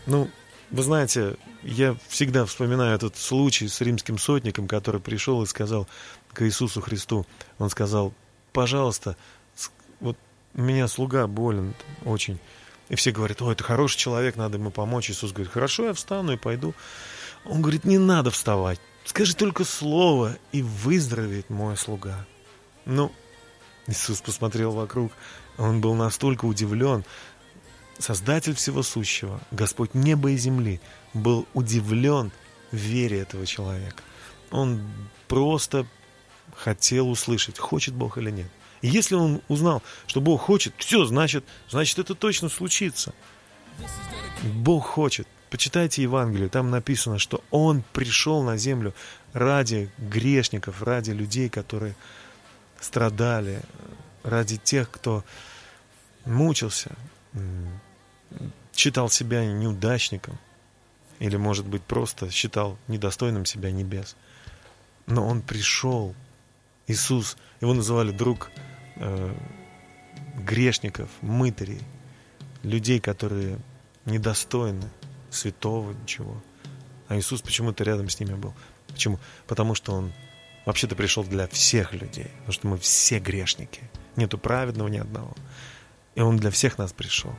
Ну, 0.06 0.30
вы 0.74 0.82
знаете, 0.82 1.36
я 1.62 1.96
всегда 2.08 2.46
вспоминаю 2.46 2.96
этот 2.96 3.16
случай 3.16 3.68
с 3.68 3.80
римским 3.80 4.18
сотником, 4.18 4.68
который 4.68 5.00
пришел 5.00 5.44
и 5.44 5.46
сказал 5.46 5.88
к 6.34 6.44
Иисусу 6.44 6.82
Христу, 6.82 7.28
он 7.60 7.70
сказал, 7.70 8.12
пожалуйста, 8.54 9.16
вот 10.00 10.18
у 10.56 10.62
меня 10.62 10.88
слуга 10.88 11.28
болен 11.28 11.76
очень. 12.06 12.40
И 12.90 12.96
все 12.96 13.12
говорят, 13.12 13.40
о, 13.44 13.52
это 13.52 13.64
хороший 13.64 14.00
человек, 14.00 14.36
надо 14.36 14.58
ему 14.58 14.72
помочь. 14.72 15.12
Иисус 15.12 15.32
говорит, 15.32 15.54
хорошо, 15.54 15.86
я 15.86 15.94
встану 15.94 16.34
и 16.34 16.38
пойду. 16.38 16.74
Он 17.46 17.62
говорит, 17.62 17.86
не 17.86 18.00
надо 18.00 18.32
вставать. 18.32 18.80
Скажи 19.06 19.36
только 19.36 19.66
слово, 19.66 20.38
и 20.52 20.64
выздоровеет 20.64 21.52
мой 21.52 21.78
слуга. 21.78 22.26
Ну, 22.86 23.12
Иисус 23.86 24.22
посмотрел 24.22 24.72
вокруг, 24.72 25.12
он 25.58 25.82
был 25.82 25.94
настолько 25.94 26.46
удивлен. 26.46 27.04
Создатель 28.00 28.56
всего 28.56 28.84
сущего, 28.84 29.40
Господь 29.52 29.94
неба 29.94 30.32
и 30.32 30.38
земли, 30.38 30.82
был 31.14 31.48
удивлен 31.54 32.32
вере 32.72 33.20
этого 33.20 33.46
человека. 33.46 34.02
Он 34.52 34.82
просто 35.28 35.86
хотел 36.56 37.10
услышать, 37.10 37.60
хочет 37.60 37.94
Бог 37.94 38.18
или 38.18 38.32
нет. 38.32 38.50
И 38.82 38.88
если 38.88 39.16
он 39.16 39.42
узнал, 39.48 39.82
что 40.08 40.22
Бог 40.22 40.42
хочет, 40.42 40.74
все, 40.78 41.06
значит, 41.06 41.46
значит 41.70 42.00
это 42.00 42.16
точно 42.16 42.50
случится. 42.50 43.14
Бог 44.44 44.86
хочет. 44.86 45.28
Почитайте 45.50 46.02
Евангелие, 46.02 46.50
там 46.50 46.72
написано, 46.72 47.20
что 47.20 47.44
Он 47.52 47.84
пришел 47.94 48.42
на 48.42 48.58
землю 48.58 48.94
ради 49.34 49.90
грешников, 50.00 50.82
ради 50.82 51.12
людей, 51.12 51.48
которые 51.48 51.96
страдали, 52.82 53.62
ради 54.24 54.58
тех, 54.58 54.90
кто 54.90 55.24
мучился, 56.26 56.92
считал 58.76 59.10
себя 59.10 59.46
неудачником, 59.46 60.38
или, 61.20 61.38
может 61.38 61.66
быть, 61.66 61.84
просто 61.84 62.30
считал 62.32 62.78
недостойным 62.88 63.46
себя 63.46 63.72
небес. 63.72 64.16
Но 65.06 65.26
он 65.26 65.42
пришел, 65.42 66.16
Иисус, 66.88 67.38
его 67.62 67.74
называли 67.74 68.12
друг 68.12 68.52
э, 68.96 69.36
грешников, 70.36 71.10
мытарей, 71.22 71.82
людей, 72.64 73.00
которые 73.00 73.60
недостойны 74.06 74.90
святого, 75.30 75.92
ничего. 75.92 76.42
А 77.08 77.18
Иисус 77.18 77.42
почему-то 77.42 77.84
рядом 77.84 78.10
с 78.10 78.20
ними 78.20 78.34
был. 78.34 78.54
Почему? 78.88 79.20
Потому 79.48 79.76
что 79.76 79.94
Он 79.94 80.14
вообще-то 80.66 80.96
пришел 80.96 81.24
для 81.24 81.48
всех 81.48 81.94
людей, 81.94 82.32
потому 82.38 82.52
что 82.52 82.68
мы 82.68 82.78
все 82.78 83.20
грешники. 83.20 83.82
Нету 84.16 84.38
праведного 84.38 84.88
ни 84.88 84.98
одного. 84.98 85.36
И 86.16 86.22
Он 86.22 86.38
для 86.38 86.52
всех 86.52 86.78
нас 86.78 86.94
пришел. 86.94 87.34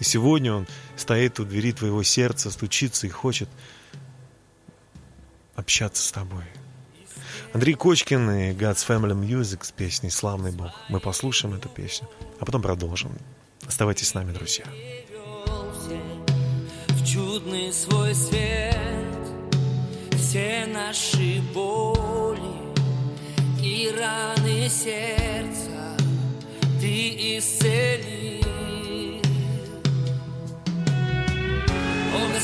И 0.00 0.04
сегодня 0.04 0.54
Он 0.54 0.66
стоит 0.96 1.38
у 1.38 1.44
двери 1.44 1.72
твоего 1.72 2.02
сердца, 2.02 2.50
стучится 2.50 3.06
и 3.06 3.10
хочет 3.10 3.48
общаться 5.54 6.02
с 6.02 6.10
тобой. 6.10 6.44
Андрей 7.52 7.74
Кочкин 7.74 8.30
и 8.30 8.52
God's 8.52 8.86
Family 8.86 9.14
Music 9.14 9.64
с 9.64 9.70
песней 9.72 10.10
«Славный 10.10 10.52
Бог». 10.52 10.72
Мы 10.88 11.00
послушаем 11.00 11.54
эту 11.54 11.68
песню, 11.68 12.08
а 12.38 12.44
потом 12.44 12.62
продолжим. 12.62 13.12
Оставайтесь 13.66 14.08
с 14.08 14.14
нами, 14.14 14.32
друзья. 14.32 14.64
В 16.88 17.04
чудный 17.04 17.72
свой 17.72 18.14
свет 18.14 18.76
все 20.16 20.66
наши 20.66 21.42
боли 21.52 22.40
и 23.60 23.92
раны 23.98 24.68
сердца 24.68 25.96
ты 26.80 27.36
исцели. 27.38 28.39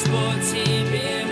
Господь, 0.06 0.52
Тебе 0.52 1.25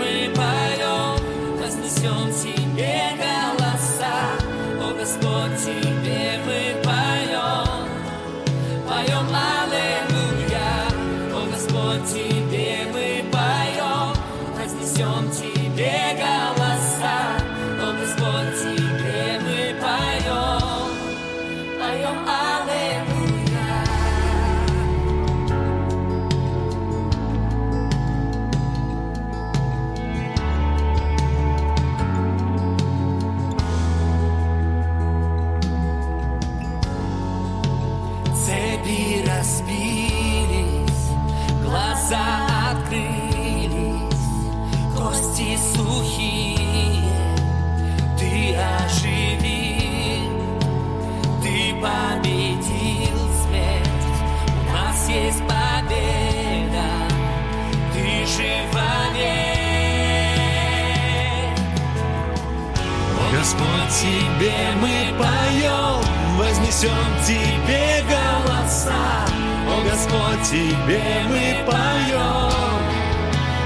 Тебе 63.94 64.52
мы 64.80 65.16
поем, 65.16 66.02
вознесем 66.36 66.90
Тебе 67.24 68.02
голоса. 68.08 69.24
О, 69.68 69.82
Господь, 69.88 70.42
Тебе 70.50 71.00
мы 71.28 71.64
поем, 71.64 72.50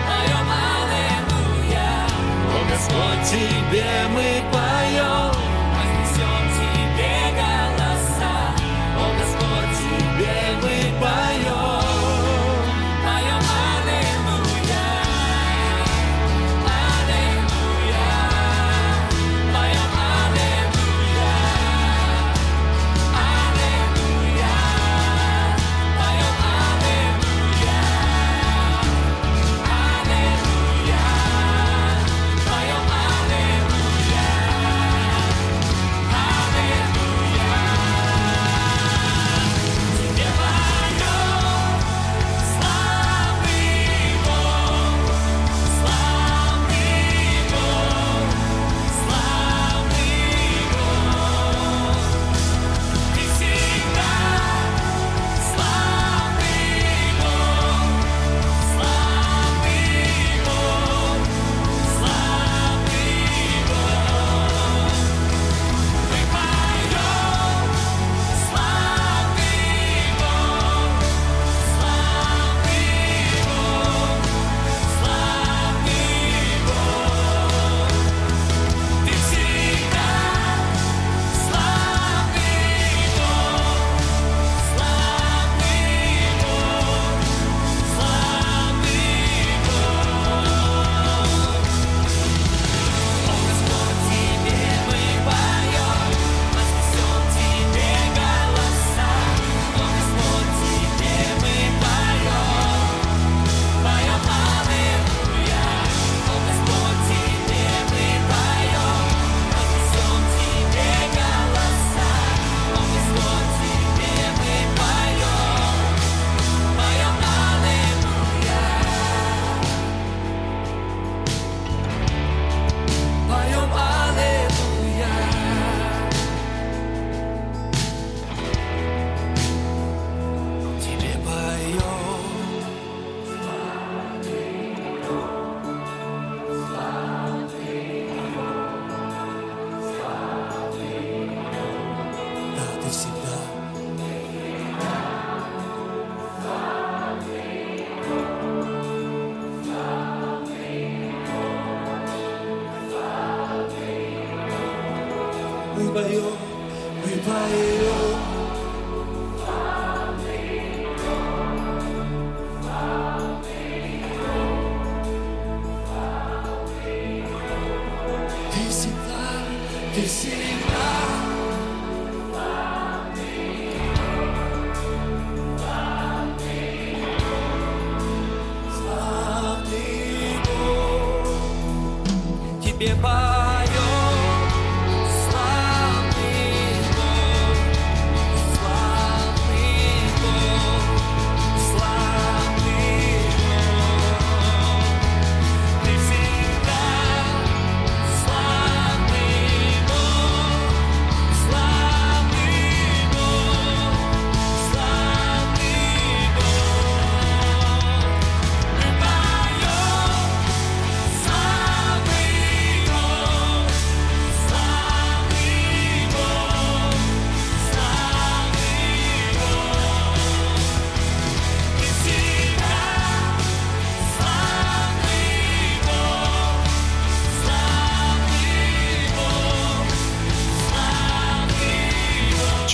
поем 0.07 0.49
Аллилуйя. 0.85 2.05
О, 2.53 2.59
Господь, 2.71 3.25
Тебе 3.31 3.87
мы 4.13 4.43
поем, 4.53 5.33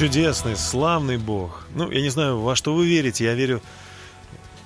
Чудесный, 0.04 0.54
славный 0.54 1.16
Бог. 1.16 1.66
Ну, 1.74 1.90
я 1.90 2.02
не 2.02 2.10
знаю, 2.10 2.38
во 2.38 2.54
что 2.56 2.74
вы 2.74 2.86
верите. 2.86 3.24
Я 3.24 3.32
верю 3.32 3.62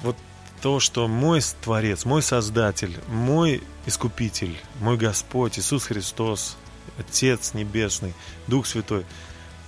вот 0.03 0.17
то, 0.61 0.81
что 0.81 1.07
мой 1.07 1.41
Творец, 1.63 2.05
мой 2.05 2.23
Создатель, 2.23 2.99
мой 3.07 3.63
Искупитель, 3.87 4.59
мой 4.81 4.97
Господь, 4.97 5.57
Иисус 5.57 5.85
Христос, 5.85 6.57
Отец 6.99 7.55
Небесный, 7.55 8.15
Дух 8.49 8.67
Святой, 8.67 9.07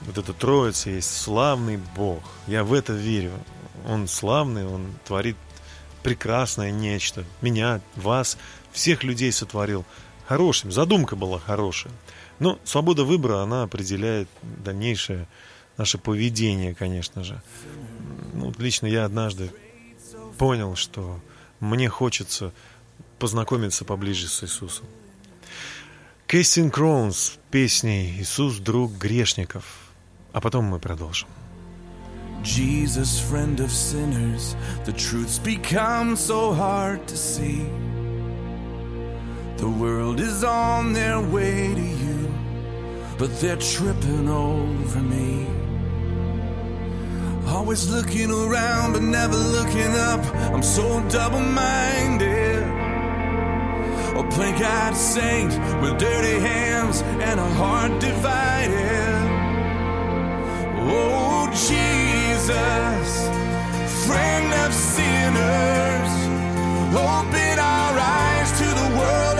вот 0.01 0.19
эта 0.19 0.33
Троица 0.33 0.91
есть 0.91 1.17
славный 1.17 1.79
Бог. 1.95 2.25
Я 2.49 2.65
в 2.65 2.73
это 2.73 2.93
верю. 2.93 3.31
Он 3.87 4.09
славный, 4.09 4.67
Он 4.67 4.93
творит 5.05 5.37
прекрасное 6.03 6.73
нечто. 6.73 7.25
Меня, 7.43 7.81
вас, 7.95 8.39
всех 8.73 9.05
людей 9.05 9.31
сотворил 9.31 9.85
хорошим. 10.27 10.73
Задумка 10.73 11.15
была 11.15 11.39
хорошая. 11.39 11.93
Но 12.41 12.59
свобода 12.65 13.05
выбора, 13.05 13.43
она 13.43 13.63
определяет 13.63 14.29
дальнейшее 14.43 15.29
наше 15.81 15.97
поведение, 15.97 16.75
конечно 16.75 17.25
же. 17.25 17.41
Ну, 18.35 18.53
лично 18.59 18.87
я 18.87 19.07
однажды 19.07 19.51
понял, 20.37 20.77
что 20.77 21.19
мне 21.59 21.89
хочется 21.89 22.53
познакомиться 23.19 23.87
поближе 23.87 24.29
с 24.29 24.45
Иисусом. 24.45 24.85
Кэссин 26.27 26.71
Кроунс 26.71 27.17
с 27.17 27.39
песней 27.51 28.21
«Иисус– 28.21 28.59
друг 28.59 28.93
грешников». 28.93 29.65
А 30.35 30.43
потом 30.43 30.67
мы 30.67 30.79
продолжим. 30.79 31.29
Jesus, 32.43 33.19
friend 33.19 33.61
of 33.61 33.71
sinners, 33.71 34.55
the 34.85 34.93
truth's 34.93 35.39
become 35.39 36.15
so 36.15 36.53
hard 36.53 37.07
to 37.09 37.17
see. 37.17 37.65
The 39.57 39.69
world 39.69 40.21
is 40.21 40.45
on 40.45 40.93
their 40.93 41.21
way 41.21 41.73
to 41.75 41.87
you, 42.05 42.29
but 43.19 43.31
they're 43.41 43.57
tripping 43.57 44.29
over 44.29 45.01
me. 45.01 45.47
Always 47.47 47.91
looking 47.91 48.31
around, 48.31 48.93
but 48.93 49.03
never 49.03 49.37
looking 49.37 49.95
up. 49.97 50.21
I'm 50.53 50.63
so 50.63 51.01
double 51.09 51.41
minded. 51.41 52.63
A 54.17 54.25
plain 54.31 54.55
eyed 54.63 54.97
saint 54.97 55.53
with 55.83 55.99
dirty 55.99 56.39
hands 56.41 57.03
and 57.03 57.41
a 57.41 57.51
heart 57.61 58.01
divided. 58.01 58.81
Oh, 60.93 61.47
Jesus, 61.69 63.09
friend 64.07 64.53
of 64.65 64.75
sinners, 64.75 66.13
open 66.95 67.59
our 67.59 67.95
eyes 67.99 68.51
to 68.61 68.67
the 68.81 68.89
world 68.99 69.39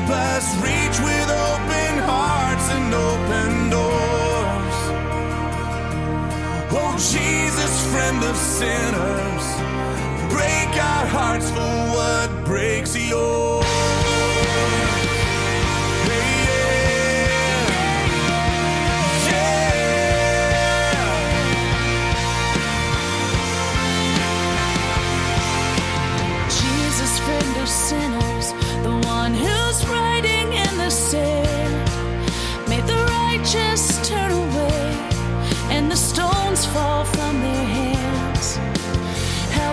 Help 0.00 0.12
us 0.12 0.54
reach 0.62 0.98
with 1.04 1.28
open 1.28 1.98
hearts 2.08 2.70
and 2.70 2.94
open 2.94 3.68
doors. 3.68 4.76
Oh, 6.72 6.96
Jesus, 6.96 7.86
friend 7.92 8.24
of 8.24 8.34
sinners, 8.34 9.44
break 10.32 10.70
our 10.82 11.06
hearts 11.06 11.50
for 11.50 11.72
what 11.94 12.46
breaks 12.46 12.96
yours. 12.96 13.59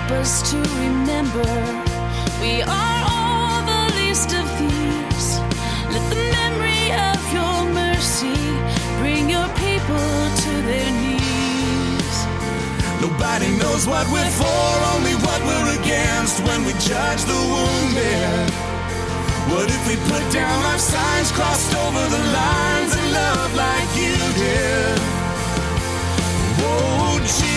Us 0.10 0.52
to 0.52 0.58
remember 0.80 1.44
we 2.40 2.62
are 2.62 3.00
all 3.12 3.62
the 3.66 3.94
least 4.00 4.32
of 4.32 4.48
these. 4.58 5.40
Let 5.92 6.04
the 6.10 6.16
memory 6.40 6.92
of 7.12 7.20
your 7.34 7.74
mercy 7.74 8.40
bring 9.00 9.30
your 9.30 9.48
people 9.60 10.08
to 10.44 10.52
their 10.64 10.92
knees. 11.04 12.16
Nobody 13.02 13.52
knows 13.60 13.86
what 13.86 14.08
we're 14.10 14.32
for, 14.32 14.72
only 14.96 15.16
what 15.28 15.40
we're 15.44 15.82
against 15.82 16.40
when 16.48 16.64
we 16.64 16.72
judge 16.80 17.22
the 17.26 17.42
wounded. 17.54 18.50
What 19.52 19.68
if 19.68 19.88
we 19.88 19.96
put 20.08 20.24
down 20.32 20.66
our 20.72 20.80
signs, 20.80 21.32
crossed 21.34 21.76
over 21.76 22.04
the 22.16 22.24
lines, 22.32 22.96
and 22.96 23.12
love 23.12 23.56
like 23.56 23.90
you 23.96 24.16
did? 24.40 25.00
Oh, 26.64 27.20
Jesus, 27.20 27.57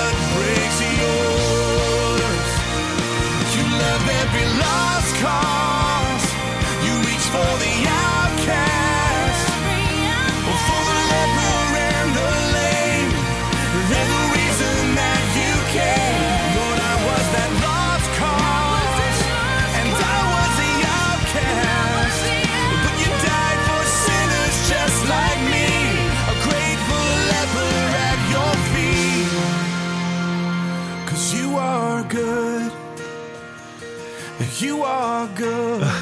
every 4.21 4.45
lost 4.59 5.15
cause. 5.15 6.25
You 6.85 6.93
reach 7.07 7.25
for 7.33 7.51
the 7.63 8.00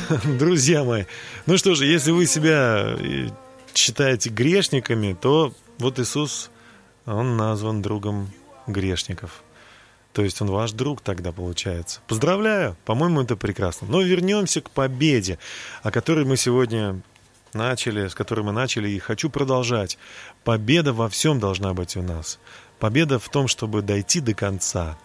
Друзья 0.38 0.84
мои, 0.84 1.06
ну 1.46 1.58
что 1.58 1.76
же, 1.76 1.86
если 1.86 2.12
вы 2.12 2.26
себя 2.26 2.96
э, 3.00 3.30
считаете 3.74 4.30
грешниками, 4.30 5.16
то 5.20 5.54
вот 5.78 5.98
Иисус, 5.98 6.52
Он 7.06 7.38
назван 7.38 7.82
другом 7.82 8.30
грешников. 8.68 9.44
То 10.12 10.24
есть 10.24 10.42
он 10.42 10.50
ваш 10.50 10.74
друг 10.74 11.00
тогда 11.00 11.32
получается. 11.32 12.02
Поздравляю, 12.08 12.76
по-моему, 12.84 13.22
это 13.22 13.38
прекрасно. 13.38 13.88
Но 13.88 14.02
вернемся 14.02 14.60
к 14.60 14.70
победе, 14.72 15.40
о 15.82 15.92
которой 15.92 16.26
мы 16.26 16.36
сегодня 16.36 17.00
начали, 17.54 18.10
с 18.10 18.16
которой 18.16 18.42
мы 18.42 18.52
начали, 18.52 18.90
и 18.90 19.00
хочу 19.00 19.30
продолжать. 19.30 19.98
Победа 20.44 20.92
во 20.92 21.08
всем 21.08 21.40
должна 21.40 21.74
быть 21.74 21.96
у 21.96 22.02
нас. 22.02 22.40
Победа 22.80 23.20
в 23.20 23.30
том, 23.30 23.48
чтобы 23.48 23.82
дойти 23.82 24.20
до 24.20 24.34
конца. 24.34 24.98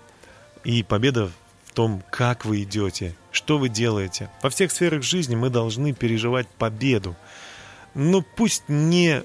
И 0.64 0.82
победа 0.82 1.30
в 1.66 1.72
том, 1.72 2.02
как 2.10 2.44
вы 2.44 2.62
идете, 2.62 3.14
что 3.34 3.58
вы 3.58 3.68
делаете. 3.68 4.30
Во 4.42 4.48
всех 4.48 4.70
сферах 4.70 5.02
жизни 5.02 5.34
мы 5.34 5.50
должны 5.50 5.92
переживать 5.92 6.46
победу. 6.46 7.16
Но 7.94 8.22
пусть 8.22 8.62
не 8.68 9.22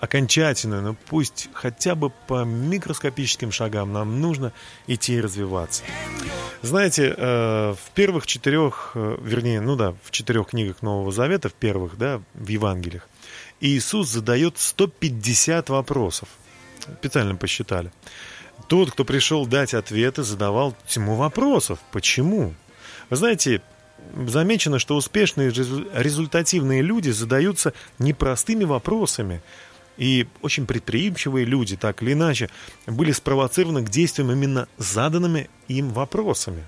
окончательную, 0.00 0.82
но 0.82 0.96
пусть 1.06 1.48
хотя 1.52 1.94
бы 1.94 2.10
по 2.10 2.44
микроскопическим 2.44 3.52
шагам 3.52 3.92
нам 3.92 4.20
нужно 4.20 4.52
идти 4.86 5.14
и 5.14 5.20
развиваться. 5.20 5.84
Знаете, 6.62 7.14
э, 7.16 7.74
в 7.74 7.90
первых 7.94 8.26
четырех, 8.26 8.92
э, 8.94 9.18
вернее, 9.20 9.60
ну 9.60 9.76
да, 9.76 9.94
в 10.02 10.10
четырех 10.10 10.48
книгах 10.48 10.80
Нового 10.82 11.12
Завета, 11.12 11.50
в 11.50 11.54
первых, 11.54 11.98
да, 11.98 12.22
в 12.34 12.48
Евангелиях, 12.48 13.08
Иисус 13.60 14.08
задает 14.08 14.58
150 14.58 15.68
вопросов. 15.68 16.28
Специально 16.98 17.36
посчитали. 17.36 17.92
Тот, 18.68 18.92
кто 18.92 19.04
пришел 19.04 19.46
дать 19.46 19.74
ответы, 19.74 20.22
задавал 20.22 20.74
тьму 20.86 21.16
вопросов. 21.16 21.78
Почему? 21.92 22.54
Вы 23.12 23.16
знаете, 23.16 23.60
замечено, 24.26 24.78
что 24.78 24.96
успешные 24.96 25.50
результативные 25.50 26.80
люди 26.80 27.10
задаются 27.10 27.74
непростыми 27.98 28.64
вопросами, 28.64 29.42
и 29.98 30.26
очень 30.40 30.66
предприимчивые 30.66 31.44
люди, 31.44 31.76
так 31.76 32.02
или 32.02 32.14
иначе, 32.14 32.48
были 32.86 33.12
спровоцированы 33.12 33.84
к 33.84 33.90
действиям 33.90 34.32
именно 34.32 34.66
заданными 34.78 35.50
им 35.68 35.90
вопросами. 35.90 36.64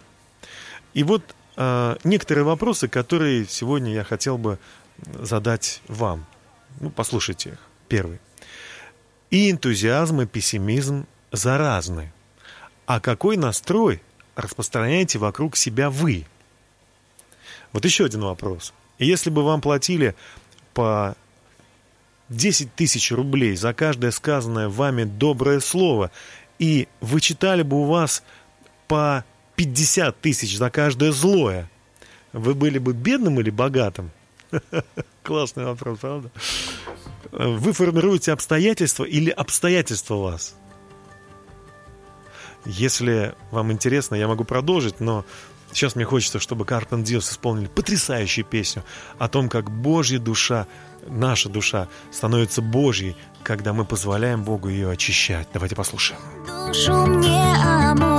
И 0.92 1.02
вот 1.02 1.22
э, 1.56 1.96
некоторые 2.04 2.44
вопросы, 2.44 2.88
которые 2.88 3.46
сегодня 3.46 3.94
я 3.94 4.04
хотел 4.04 4.36
бы 4.36 4.58
задать 5.14 5.80
вам. 5.88 6.26
Ну, 6.78 6.90
послушайте 6.90 7.52
их. 7.52 7.58
Первый. 7.88 8.20
И 9.30 9.50
энтузиазм, 9.50 10.20
и 10.20 10.26
пессимизм 10.26 11.06
заразны. 11.32 12.12
А 12.84 13.00
какой 13.00 13.38
настрой 13.38 14.02
распространяете 14.36 15.18
вокруг 15.18 15.56
себя 15.56 15.88
вы? 15.88 16.26
Вот 17.74 17.84
еще 17.84 18.06
один 18.06 18.22
вопрос. 18.22 18.72
Если 18.98 19.28
бы 19.28 19.42
вам 19.42 19.60
платили 19.60 20.14
по 20.72 21.16
10 22.30 22.72
тысяч 22.74 23.10
рублей 23.10 23.56
за 23.56 23.74
каждое 23.74 24.12
сказанное 24.12 24.68
вами 24.68 25.02
доброе 25.02 25.58
слово, 25.60 26.10
и 26.60 26.86
вычитали 27.00 27.62
бы 27.62 27.82
у 27.82 27.84
вас 27.84 28.22
по 28.86 29.24
50 29.56 30.20
тысяч 30.20 30.56
за 30.56 30.70
каждое 30.70 31.10
злое, 31.10 31.68
вы 32.32 32.54
были 32.54 32.78
бы 32.78 32.92
бедным 32.92 33.40
или 33.40 33.50
богатым? 33.50 34.12
Классный 35.24 35.64
вопрос, 35.64 35.98
правда? 35.98 36.30
Вы 37.32 37.72
формируете 37.72 38.30
обстоятельства 38.32 39.02
или 39.02 39.30
обстоятельства 39.30 40.14
вас? 40.14 40.54
Если 42.64 43.34
вам 43.50 43.72
интересно, 43.72 44.14
я 44.14 44.28
могу 44.28 44.44
продолжить, 44.44 45.00
но 45.00 45.24
сейчас 45.74 45.96
мне 45.96 46.04
хочется, 46.04 46.38
чтобы 46.38 46.64
Карпен 46.64 47.02
Диос 47.02 47.30
исполнили 47.30 47.66
потрясающую 47.66 48.44
песню 48.44 48.84
о 49.18 49.28
том, 49.28 49.48
как 49.48 49.70
Божья 49.70 50.18
душа 50.18 50.66
наша 51.06 51.48
душа 51.48 51.88
становится 52.10 52.62
Божьей, 52.62 53.16
когда 53.42 53.72
мы 53.72 53.84
позволяем 53.84 54.42
Богу 54.42 54.68
ее 54.68 54.90
очищать. 54.90 55.48
Давайте 55.52 55.76
послушаем. 55.76 56.20
Душу 56.46 56.92
мне 57.06 57.54
омой 57.62 58.13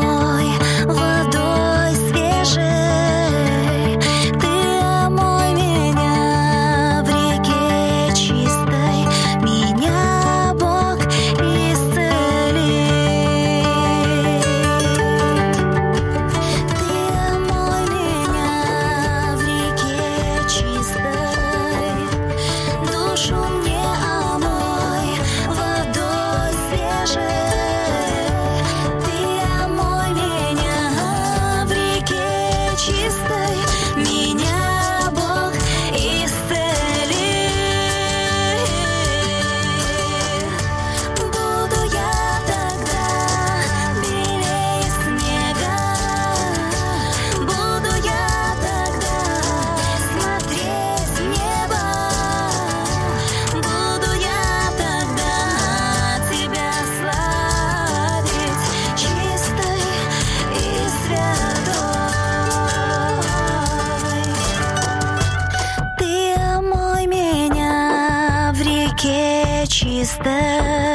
is 70.06 70.18
there. 70.20 70.95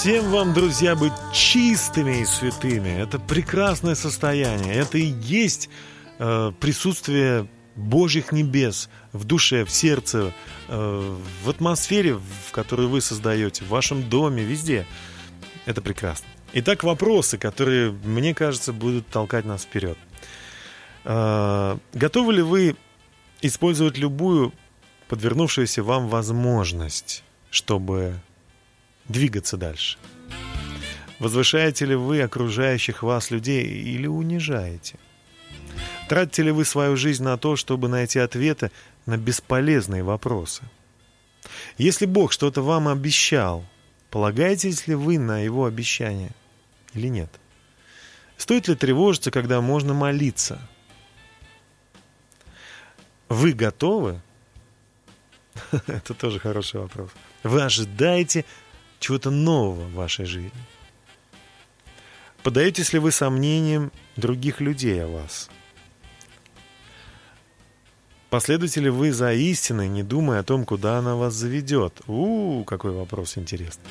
Всем 0.00 0.30
вам, 0.30 0.54
друзья, 0.54 0.96
быть 0.96 1.12
чистыми 1.30 2.22
и 2.22 2.24
святыми. 2.24 2.88
Это 2.88 3.18
прекрасное 3.18 3.94
состояние. 3.94 4.72
Это 4.72 4.96
и 4.96 5.12
есть 5.20 5.68
э, 6.18 6.52
присутствие 6.58 7.46
Божьих 7.76 8.32
небес 8.32 8.88
в 9.12 9.24
душе, 9.24 9.66
в 9.66 9.70
сердце, 9.70 10.32
э, 10.68 11.16
в 11.44 11.50
атмосфере, 11.50 12.14
в 12.14 12.50
которую 12.50 12.88
вы 12.88 13.02
создаете, 13.02 13.62
в 13.66 13.68
вашем 13.68 14.08
доме, 14.08 14.42
везде. 14.42 14.86
Это 15.66 15.82
прекрасно. 15.82 16.26
Итак, 16.54 16.82
вопросы, 16.82 17.36
которые, 17.36 17.92
мне 17.92 18.32
кажется, 18.32 18.72
будут 18.72 19.06
толкать 19.08 19.44
нас 19.44 19.64
вперед. 19.64 19.98
Э, 21.04 21.76
готовы 21.92 22.32
ли 22.32 22.40
вы 22.40 22.74
использовать 23.42 23.98
любую 23.98 24.54
подвернувшуюся 25.08 25.82
вам 25.82 26.08
возможность, 26.08 27.22
чтобы 27.50 28.14
двигаться 29.10 29.56
дальше? 29.56 29.98
Возвышаете 31.18 31.84
ли 31.84 31.94
вы 31.94 32.22
окружающих 32.22 33.02
вас 33.02 33.30
людей 33.30 33.66
или 33.66 34.06
унижаете? 34.06 34.98
Тратите 36.08 36.44
ли 36.44 36.50
вы 36.50 36.64
свою 36.64 36.96
жизнь 36.96 37.22
на 37.22 37.36
то, 37.36 37.56
чтобы 37.56 37.88
найти 37.88 38.18
ответы 38.18 38.70
на 39.06 39.16
бесполезные 39.16 40.02
вопросы? 40.02 40.62
Если 41.78 42.06
Бог 42.06 42.32
что-то 42.32 42.62
вам 42.62 42.88
обещал, 42.88 43.64
полагаетесь 44.10 44.86
ли 44.86 44.94
вы 44.94 45.18
на 45.18 45.40
Его 45.40 45.66
обещание 45.66 46.30
или 46.94 47.08
нет? 47.08 47.30
Стоит 48.36 48.68
ли 48.68 48.74
тревожиться, 48.74 49.30
когда 49.30 49.60
можно 49.60 49.92
молиться? 49.92 50.58
Вы 53.28 53.52
готовы? 53.52 54.20
Это 55.86 56.14
тоже 56.14 56.40
хороший 56.40 56.80
вопрос. 56.80 57.10
Вы 57.42 57.62
ожидаете 57.62 58.44
чего-то 59.00 59.30
нового 59.30 59.86
в 59.86 59.94
вашей 59.94 60.26
жизни? 60.26 60.52
Подаетесь 62.42 62.92
ли 62.92 62.98
вы 63.00 63.10
сомнениям 63.10 63.90
других 64.16 64.60
людей 64.60 65.02
о 65.04 65.08
вас? 65.08 65.50
Последуете 68.30 68.80
ли 68.80 68.90
вы 68.90 69.12
за 69.12 69.32
истиной, 69.32 69.88
не 69.88 70.04
думая 70.04 70.40
о 70.40 70.44
том, 70.44 70.64
куда 70.64 70.98
она 70.98 71.16
вас 71.16 71.34
заведет? 71.34 72.00
У, 72.06 72.60
-у 72.60 72.64
какой 72.64 72.92
вопрос 72.92 73.36
интересный. 73.36 73.90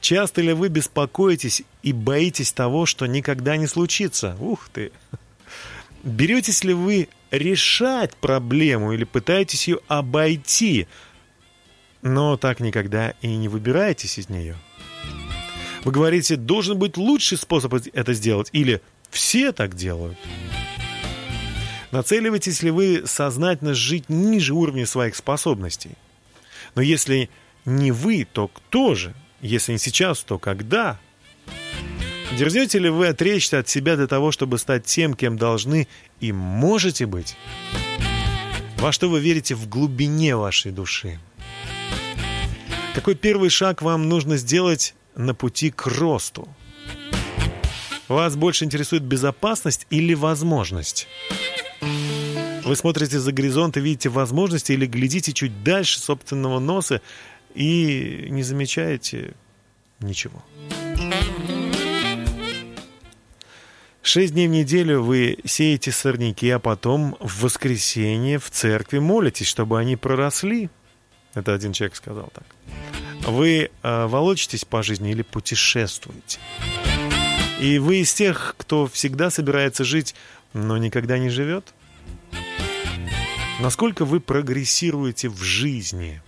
Часто 0.00 0.42
ли 0.42 0.52
вы 0.52 0.68
беспокоитесь 0.68 1.64
и 1.82 1.92
боитесь 1.92 2.52
того, 2.52 2.86
что 2.86 3.06
никогда 3.06 3.56
не 3.56 3.66
случится? 3.66 4.36
Ух 4.38 4.68
ты! 4.72 4.92
Беретесь 6.04 6.62
ли 6.62 6.72
вы 6.72 7.08
решать 7.32 8.14
проблему 8.16 8.92
или 8.92 9.04
пытаетесь 9.04 9.68
ее 9.68 9.80
обойти, 9.88 10.86
но 12.02 12.36
так 12.36 12.60
никогда 12.60 13.14
и 13.22 13.34
не 13.36 13.48
выбираетесь 13.48 14.18
из 14.18 14.28
нее? 14.28 14.56
Вы 15.84 15.92
говорите, 15.92 16.36
должен 16.36 16.78
быть 16.78 16.96
лучший 16.96 17.38
способ 17.38 17.74
это 17.74 18.12
сделать, 18.14 18.48
или 18.52 18.80
все 19.10 19.52
так 19.52 19.74
делают. 19.74 20.18
Нацеливаетесь 21.90 22.62
ли 22.62 22.70
вы 22.70 23.04
сознательно 23.06 23.74
жить 23.74 24.08
ниже 24.08 24.54
уровня 24.54 24.86
своих 24.86 25.16
способностей? 25.16 25.92
Но 26.74 26.82
если 26.82 27.30
не 27.64 27.92
вы, 27.92 28.26
то 28.30 28.48
кто 28.48 28.94
же? 28.94 29.14
Если 29.40 29.72
не 29.72 29.78
сейчас, 29.78 30.22
то 30.22 30.38
когда? 30.38 31.00
Дерзнете 32.36 32.78
ли 32.78 32.90
вы 32.90 33.08
отречься 33.08 33.60
от 33.60 33.68
себя 33.68 33.96
для 33.96 34.06
того, 34.06 34.32
чтобы 34.32 34.58
стать 34.58 34.84
тем, 34.84 35.14
кем 35.14 35.38
должны 35.38 35.88
и 36.20 36.32
можете 36.32 37.06
быть? 37.06 37.36
Во 38.76 38.92
что 38.92 39.08
вы 39.08 39.20
верите 39.20 39.54
в 39.54 39.68
глубине 39.68 40.36
вашей 40.36 40.70
души? 40.70 41.18
Какой 42.98 43.14
первый 43.14 43.48
шаг 43.48 43.80
вам 43.80 44.08
нужно 44.08 44.36
сделать 44.38 44.92
на 45.14 45.32
пути 45.32 45.70
к 45.70 45.86
росту? 45.86 46.48
Вас 48.08 48.34
больше 48.34 48.64
интересует 48.64 49.04
безопасность 49.04 49.86
или 49.88 50.14
возможность? 50.14 51.06
Вы 52.64 52.74
смотрите 52.74 53.20
за 53.20 53.30
горизонт 53.30 53.76
и 53.76 53.80
видите 53.80 54.08
возможности 54.08 54.72
или 54.72 54.84
глядите 54.84 55.32
чуть 55.32 55.62
дальше 55.62 56.00
собственного 56.00 56.58
носа 56.58 57.00
и 57.54 58.26
не 58.30 58.42
замечаете 58.42 59.34
ничего. 60.00 60.42
Шесть 64.02 64.34
дней 64.34 64.48
в 64.48 64.50
неделю 64.50 65.04
вы 65.04 65.38
сеете 65.44 65.92
сорняки, 65.92 66.50
а 66.50 66.58
потом 66.58 67.16
в 67.20 67.42
воскресенье 67.42 68.40
в 68.40 68.50
церкви 68.50 68.98
молитесь, 68.98 69.46
чтобы 69.46 69.78
они 69.78 69.94
проросли. 69.94 70.68
Это 71.34 71.54
один 71.54 71.72
человек 71.72 71.94
сказал 71.94 72.28
так. 72.34 72.57
Вы 73.26 73.70
э, 73.82 74.06
волочитесь 74.06 74.64
по 74.64 74.82
жизни 74.82 75.10
или 75.10 75.22
путешествуете. 75.22 76.38
И 77.60 77.78
вы 77.78 77.96
из 77.96 78.14
тех, 78.14 78.54
кто 78.56 78.86
всегда 78.86 79.30
собирается 79.30 79.84
жить, 79.84 80.14
но 80.52 80.78
никогда 80.78 81.18
не 81.18 81.28
живет. 81.28 81.74
Насколько 83.60 84.04
вы 84.04 84.20
прогрессируете 84.20 85.28
в 85.28 85.42
жизни? 85.42 86.22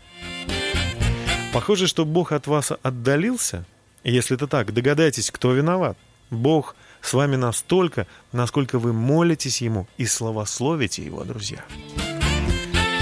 Похоже, 1.52 1.86
что 1.86 2.04
Бог 2.04 2.32
от 2.32 2.46
вас 2.46 2.72
отдалился. 2.82 3.64
Если 4.02 4.36
это 4.36 4.46
так, 4.46 4.74
догадайтесь, 4.74 5.30
кто 5.30 5.52
виноват. 5.52 5.96
Бог 6.30 6.76
с 7.00 7.12
вами 7.12 7.36
настолько, 7.36 8.06
насколько 8.32 8.78
вы 8.78 8.92
молитесь 8.92 9.60
Ему 9.60 9.86
и 9.96 10.06
славословите 10.06 11.04
Его, 11.04 11.24
друзья. 11.24 11.64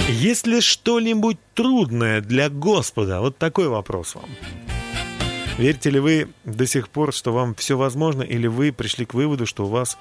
Есть 0.08 0.46
ли 0.46 0.62
что-нибудь 0.62 1.36
трудное 1.52 2.22
для 2.22 2.48
Господа? 2.48 3.20
Вот 3.20 3.36
такой 3.36 3.68
вопрос 3.68 4.14
вам. 4.14 4.30
Верите 5.58 5.90
ли 5.90 6.00
вы 6.00 6.28
до 6.44 6.66
сих 6.66 6.88
пор, 6.88 7.12
что 7.12 7.34
вам 7.34 7.54
все 7.54 7.76
возможно, 7.76 8.22
или 8.22 8.46
вы 8.46 8.72
пришли 8.72 9.04
к 9.04 9.12
выводу, 9.12 9.44
что 9.44 9.66
у 9.66 9.68
вас 9.68 9.98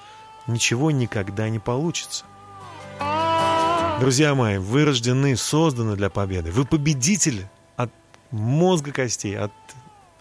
ничего 0.48 0.92
никогда 0.92 1.50
не 1.50 1.60
получится? 1.60 2.24
Друзья 4.00 4.34
мои, 4.34 4.60
вы 4.60 4.86
рождены, 4.86 5.36
созданы 5.36 5.98
для 5.98 6.10
победы. 6.10 6.52
Вы 6.52 6.64
победитель 6.64 7.46
от 7.76 7.92
мозга 8.32 8.94
костей, 8.94 9.38
от 9.38 9.52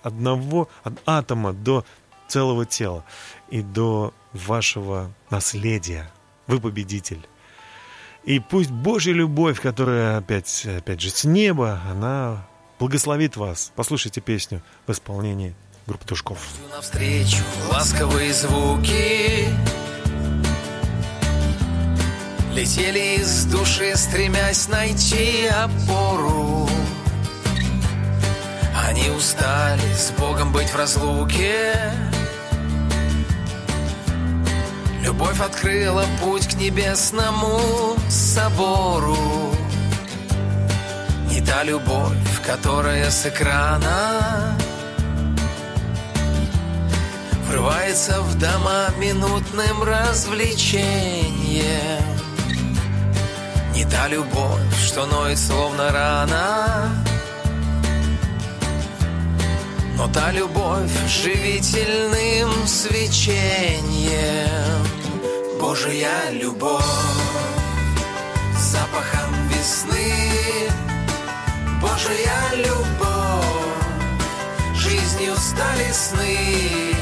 одного, 0.02 0.68
от 0.82 0.94
атома 1.06 1.52
до 1.52 1.84
целого 2.26 2.66
тела 2.66 3.04
и 3.50 3.62
до 3.62 4.12
вашего 4.32 5.12
наследия. 5.30 6.10
Вы 6.48 6.58
победитель. 6.58 7.20
И 8.26 8.40
пусть 8.40 8.72
Божья 8.72 9.12
любовь, 9.12 9.60
которая 9.60 10.18
опять, 10.18 10.66
опять 10.66 11.00
же 11.00 11.10
с 11.10 11.22
неба, 11.24 11.80
она 11.88 12.44
благословит 12.80 13.36
вас. 13.36 13.72
Послушайте 13.76 14.20
песню 14.20 14.62
в 14.88 14.92
исполнении 14.92 15.54
группы 15.86 16.04
Тушков. 16.04 16.38
Навстречу 16.72 17.44
ласковые 17.70 18.32
звуки 18.32 19.48
Летели 22.52 23.20
из 23.20 23.44
души, 23.44 23.92
стремясь 23.94 24.68
найти 24.68 25.46
опору 25.46 26.68
Они 28.88 29.08
устали 29.10 29.92
с 29.92 30.10
Богом 30.18 30.52
быть 30.52 30.70
в 30.70 30.76
разлуке 30.76 31.92
Любовь 35.06 35.40
открыла 35.40 36.04
путь 36.20 36.48
к 36.48 36.54
небесному 36.54 37.96
собору. 38.08 39.54
Не 41.30 41.40
та 41.40 41.62
любовь, 41.62 42.42
которая 42.44 43.08
с 43.08 43.24
экрана 43.24 44.58
Врывается 47.48 48.20
в 48.20 48.36
дома 48.36 48.88
минутным 48.98 49.84
развлечением. 49.84 52.02
Не 53.74 53.84
та 53.84 54.08
любовь, 54.08 54.76
что 54.84 55.06
ноет 55.06 55.38
словно 55.38 55.92
рана. 55.92 56.90
Но 59.96 60.08
та 60.08 60.32
любовь 60.32 60.90
живительным 61.08 62.66
свечением 62.66 64.95
Божья 65.60 66.30
любовь 66.32 66.84
запахом 68.58 69.48
весны. 69.48 70.70
Божья 71.80 72.38
любовь 72.56 73.46
жизнью 74.74 75.34
стали 75.36 75.90
сны. 75.92 76.94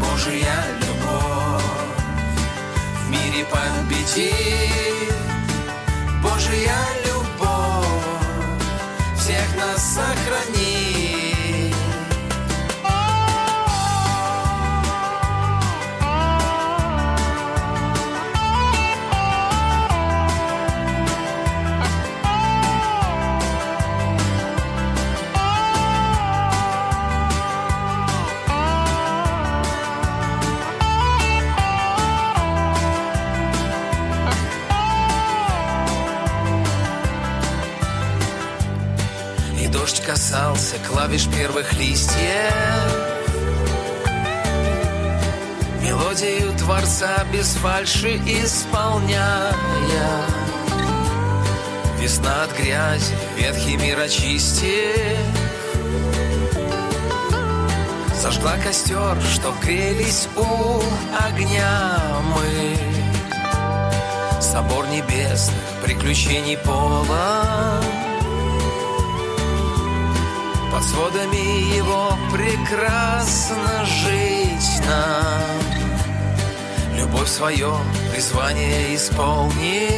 Божья 0.00 0.54
любовь 0.80 1.62
в 3.04 3.10
мире 3.10 3.44
победит 3.46 5.14
Божья 6.22 6.78
любовь 7.04 7.86
всех 9.16 9.56
нас 9.56 9.94
сохранит 9.94 11.09
без 47.40 47.54
фальши 47.54 48.20
исполняя. 48.26 49.54
Весна 51.98 52.42
от 52.44 52.52
грязи, 52.58 53.14
ветхий 53.38 53.78
мир 53.78 53.98
очистив 53.98 55.16
Зажгла 58.20 58.58
костер, 58.62 59.16
чтоб 59.32 59.58
грелись 59.60 60.28
у 60.36 60.82
огня 61.24 61.98
мы. 62.34 62.76
Собор 64.42 64.86
небесных 64.88 65.64
приключений 65.82 66.58
полон 66.58 67.84
под 70.70 70.84
сводами 70.84 71.74
его 71.74 72.18
прекрасно 72.34 73.86
жить 73.86 74.86
нам 74.86 75.79
любовь 77.00 77.28
свое 77.28 77.72
призвание 78.12 78.94
исполни. 78.94 79.88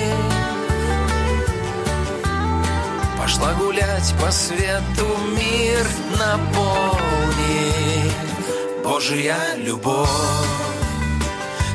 Пошла 3.18 3.52
гулять 3.54 4.14
по 4.20 4.30
свету, 4.30 5.08
мир 5.36 5.84
наполни. 6.18 7.72
Божья 8.84 9.36
любовь 9.56 10.08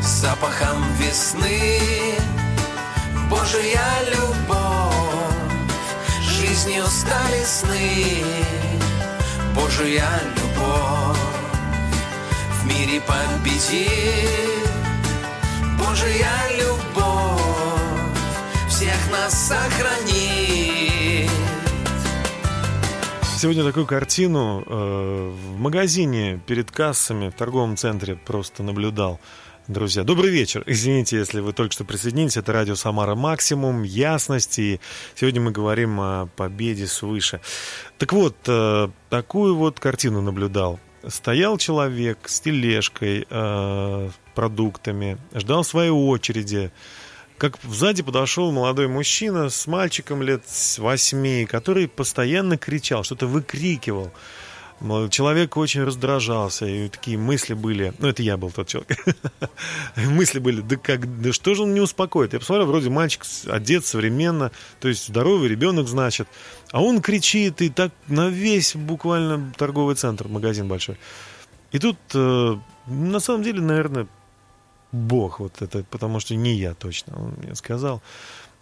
с 0.02 0.22
запахом 0.22 0.82
весны. 0.98 1.82
Божья 3.30 3.88
любовь, 4.14 4.96
жизнью 6.22 6.86
стали 6.88 7.44
сны. 7.44 8.24
Божья 9.54 10.08
любовь 10.38 11.18
в 12.62 12.66
мире 12.66 13.02
победит. 13.02 14.57
Божья 15.98 16.30
любовь 16.60 17.42
всех 18.70 19.12
нас 19.12 19.48
сохранит. 19.48 21.28
Сегодня 23.40 23.64
такую 23.64 23.88
картину 23.88 24.64
э, 24.64 25.32
в 25.32 25.58
магазине 25.60 26.40
перед 26.46 26.70
кассами 26.70 27.30
в 27.30 27.34
торговом 27.34 27.78
центре 27.78 28.16
просто 28.16 28.62
наблюдал. 28.62 29.20
Друзья, 29.68 30.04
добрый 30.04 30.30
вечер. 30.30 30.62
Извините, 30.68 31.18
если 31.18 31.40
вы 31.40 31.52
только 31.52 31.74
что 31.74 31.84
присоединились. 31.84 32.38
Это 32.38 32.54
радио 32.54 32.76
«Самара 32.76 33.16
Максимум», 33.16 33.82
ясность. 33.82 34.60
И 34.60 34.80
сегодня 35.16 35.42
мы 35.42 35.52
говорим 35.52 36.00
о 36.00 36.28
победе 36.36 36.86
свыше. 36.86 37.42
Так 37.98 38.14
вот, 38.14 38.36
э, 38.46 38.90
такую 39.10 39.56
вот 39.56 39.80
картину 39.80 40.22
наблюдал. 40.22 40.80
Стоял 41.08 41.58
человек 41.58 42.28
с 42.28 42.42
тележкой, 42.42 43.26
э, 43.30 44.10
продуктами, 44.36 45.18
ждал 45.34 45.64
своей 45.64 45.90
очереди. 45.90 46.72
Как 47.38 47.58
сзади 47.64 48.04
подошел 48.04 48.52
молодой 48.52 48.88
мужчина 48.88 49.50
с 49.50 49.68
мальчиком 49.68 50.22
лет 50.22 50.44
восьми, 50.78 51.46
который 51.46 51.88
постоянно 51.88 52.58
кричал, 52.58 53.04
что-то 53.04 53.28
выкрикивал. 53.28 54.12
Человек 55.10 55.58
очень 55.58 55.84
раздражался, 55.84 56.68
и 56.68 56.88
такие 56.88 57.18
мысли 57.18 57.56
были, 57.56 57.94
ну 57.98 58.10
это 58.10 58.22
я 58.22 58.38
был 58.38 58.52
тот 58.52 58.68
человек, 58.68 58.96
мысли 59.96 60.38
были, 60.38 60.62
да 60.62 60.76
как, 60.76 61.20
да 61.22 61.34
что 61.34 61.56
же 61.56 61.64
он 61.64 61.74
не 61.74 61.80
успокоит? 61.80 62.34
Я 62.34 62.40
посмотрел, 62.40 62.68
вроде 62.68 62.92
мальчик 62.92 63.24
одет 63.48 63.86
современно, 63.86 64.52
то 64.80 64.88
есть 64.88 65.08
здоровый 65.08 65.50
ребенок, 65.50 65.88
значит, 65.88 66.28
а 66.72 66.84
он 66.84 67.02
кричит 67.02 67.62
и 67.64 67.70
так 67.70 67.92
на 68.08 68.30
весь 68.30 68.76
буквально 68.76 69.52
торговый 69.58 69.96
центр, 69.96 70.28
магазин 70.28 70.68
большой. 70.68 71.00
И 71.72 71.80
тут, 71.80 71.98
э, 72.14 72.58
на 72.86 73.20
самом 73.20 73.42
деле, 73.42 73.62
наверное, 73.62 74.08
Бог 74.92 75.40
вот 75.40 75.60
это, 75.62 75.84
потому 75.90 76.20
что 76.20 76.36
не 76.36 76.54
я 76.54 76.76
точно, 76.76 77.18
он 77.20 77.34
мне 77.42 77.56
сказал, 77.56 78.04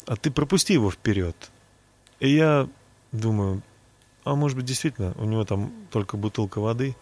а 0.07 0.15
ты 0.15 0.31
пропусти 0.31 0.73
его 0.73 0.91
вперед. 0.91 1.35
И 2.21 2.29
я 2.29 2.69
думаю, 3.11 3.61
а 4.25 4.35
может 4.35 4.57
быть, 4.57 4.65
действительно, 4.65 5.13
у 5.17 5.25
него 5.25 5.45
там 5.45 5.71
только 5.91 6.17
бутылка 6.17 6.59
воды. 6.59 6.95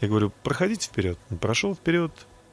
Я 0.00 0.08
говорю, 0.08 0.32
проходите 0.42 0.88
вперед. 0.88 1.18
Он 1.30 1.38
прошел 1.38 1.74
вперед, 1.74 2.10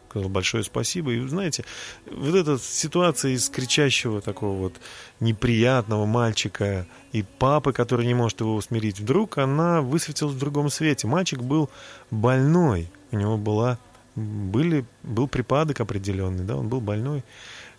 сказал 0.10 0.30
большое 0.30 0.66
спасибо. 0.66 1.14
И 1.14 1.28
знаете, 1.28 1.64
вот 2.12 2.36
эта 2.36 2.60
ситуация 2.60 3.32
из 3.32 3.50
кричащего 3.50 4.20
такого 4.20 4.58
вот 4.58 4.74
неприятного 5.22 6.06
мальчика 6.06 6.86
и 7.14 7.24
папы, 7.24 7.72
который 7.72 8.06
не 8.06 8.14
может 8.14 8.42
его 8.42 8.56
усмирить, 8.56 9.00
вдруг 9.00 9.38
она 9.38 9.82
высветилась 9.82 10.34
в 10.34 10.40
другом 10.40 10.70
свете. 10.70 11.08
Мальчик 11.08 11.40
был 11.42 11.70
больной, 12.12 12.92
у 13.12 13.18
него 13.18 13.38
была, 13.38 13.80
были, 14.16 14.86
был 15.04 15.30
припадок 15.30 15.80
определенный, 15.80 16.44
да, 16.44 16.58
он 16.58 16.68
был 16.68 16.82
больной. 16.82 17.24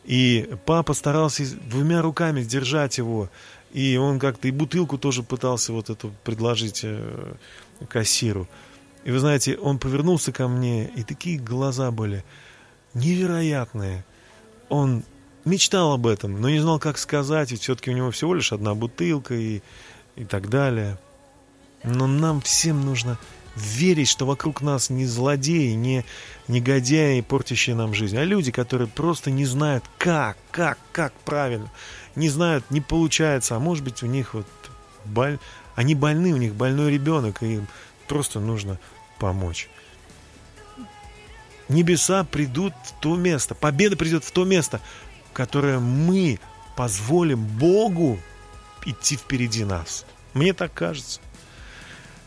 И 0.04 0.50
папа 0.64 0.94
старался 0.94 1.44
двумя 1.68 2.02
руками 2.02 2.40
сдержать 2.40 2.98
его, 2.98 3.30
и 3.72 3.96
он 3.96 4.18
как-то 4.18 4.48
и 4.48 4.50
бутылку 4.50 4.98
тоже 4.98 5.22
пытался 5.22 5.72
вот 5.72 5.88
эту 5.88 6.12
предложить 6.24 6.80
э, 6.84 7.34
кассиру. 7.88 8.46
И 9.04 9.10
вы 9.10 9.18
знаете, 9.18 9.56
он 9.56 9.78
повернулся 9.78 10.30
ко 10.30 10.46
мне, 10.46 10.86
и 10.86 11.02
такие 11.02 11.38
глаза 11.38 11.90
были 11.90 12.24
невероятные. 12.94 14.04
Он 14.68 15.04
мечтал 15.44 15.92
об 15.92 16.06
этом, 16.06 16.40
но 16.40 16.50
не 16.50 16.60
знал, 16.60 16.78
как 16.78 16.98
сказать, 16.98 17.50
ведь 17.50 17.62
все-таки 17.62 17.90
у 17.90 17.94
него 17.94 18.10
всего 18.10 18.34
лишь 18.34 18.52
одна 18.52 18.74
бутылка 18.74 19.34
и, 19.34 19.62
и 20.16 20.24
так 20.24 20.50
далее. 20.50 20.98
Но 21.82 22.06
нам 22.06 22.42
всем 22.42 22.84
нужно 22.84 23.18
верить, 23.56 24.08
что 24.08 24.26
вокруг 24.26 24.60
нас 24.60 24.88
не 24.88 25.06
злодеи, 25.06 25.72
не 25.72 26.04
негодяи, 26.46 27.20
портящие 27.22 27.74
нам 27.74 27.94
жизнь, 27.94 28.16
а 28.16 28.24
люди, 28.24 28.52
которые 28.52 28.88
просто 28.88 29.30
не 29.30 29.44
знают, 29.44 29.84
как, 29.98 30.36
как, 30.50 30.78
как 30.92 31.12
правильно 31.24 31.70
не 32.14 32.28
знают, 32.28 32.70
не 32.70 32.80
получается, 32.80 33.56
а 33.56 33.58
может 33.58 33.84
быть 33.84 34.02
у 34.02 34.06
них 34.06 34.34
вот 34.34 34.46
боль... 35.04 35.38
они 35.74 35.94
больны, 35.94 36.32
у 36.32 36.36
них 36.36 36.54
больной 36.54 36.92
ребенок, 36.92 37.42
и 37.42 37.54
им 37.54 37.68
просто 38.08 38.40
нужно 38.40 38.78
помочь. 39.18 39.68
Небеса 41.68 42.24
придут 42.24 42.74
в 42.84 43.00
то 43.00 43.16
место, 43.16 43.54
победа 43.54 43.96
придет 43.96 44.24
в 44.24 44.32
то 44.32 44.44
место, 44.44 44.80
которое 45.32 45.78
мы 45.78 46.38
позволим 46.76 47.44
Богу 47.44 48.18
идти 48.84 49.16
впереди 49.16 49.64
нас. 49.64 50.04
Мне 50.34 50.52
так 50.52 50.72
кажется. 50.74 51.20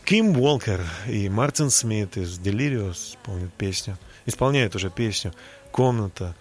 Ким 0.04 0.38
Уолкер 0.38 0.84
и 1.08 1.28
Мартин 1.28 1.70
Смит 1.70 2.16
из 2.16 2.38
Delirious 2.38 3.16
помнят 3.24 3.52
песню, 3.54 3.98
исполняют 4.24 4.76
уже 4.76 4.88
песню 4.88 5.34
«Комната», 5.72 6.36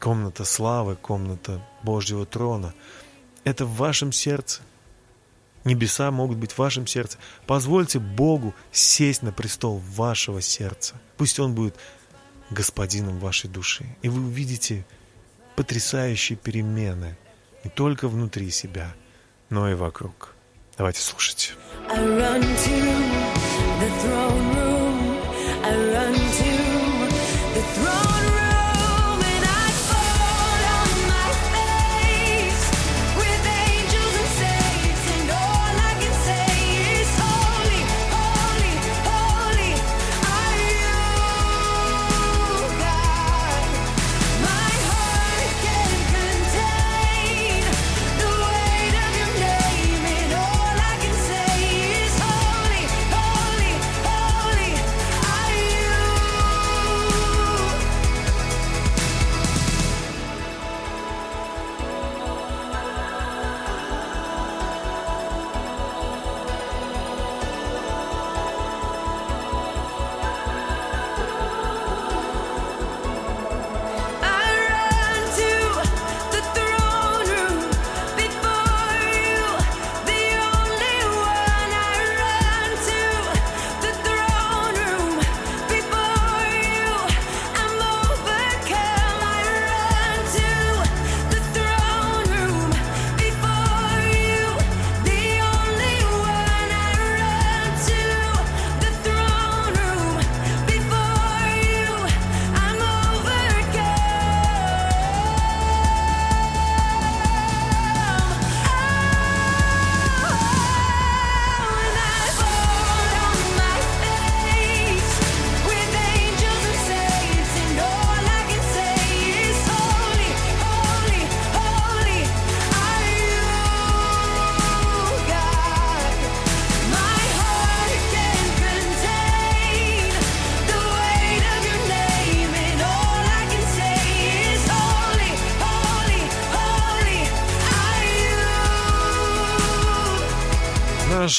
комната 0.00 0.44
славы, 0.44 0.96
комната 0.96 1.60
Божьего 1.82 2.26
трона. 2.26 2.74
Это 3.44 3.64
в 3.64 3.76
вашем 3.76 4.12
сердце. 4.12 4.62
Небеса 5.64 6.10
могут 6.10 6.38
быть 6.38 6.52
в 6.52 6.58
вашем 6.58 6.86
сердце. 6.86 7.18
Позвольте 7.46 7.98
Богу 7.98 8.54
сесть 8.70 9.22
на 9.22 9.32
престол 9.32 9.78
вашего 9.78 10.40
сердца. 10.40 10.94
Пусть 11.16 11.40
Он 11.40 11.54
будет 11.54 11.76
господином 12.50 13.18
вашей 13.18 13.50
души. 13.50 13.84
И 14.02 14.08
вы 14.08 14.20
увидите 14.20 14.86
потрясающие 15.56 16.36
перемены 16.36 17.16
не 17.64 17.70
только 17.70 18.08
внутри 18.08 18.50
себя, 18.50 18.94
но 19.50 19.68
и 19.70 19.74
вокруг. 19.74 20.34
Давайте 20.76 21.00
слушать. 21.00 21.54
I 21.88 22.04
run 22.04 22.42
to 22.42 23.36
the 23.80 23.90
throne 24.02 24.55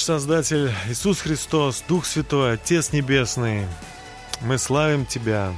Создатель 0.08 0.72
Иисус 0.88 1.20
Христос, 1.20 1.84
Дух 1.86 2.06
Святой, 2.06 2.54
Отец 2.54 2.94
Небесный, 2.94 3.68
мы 4.40 4.58
славим 4.58 5.06
Тебя. 5.06 5.54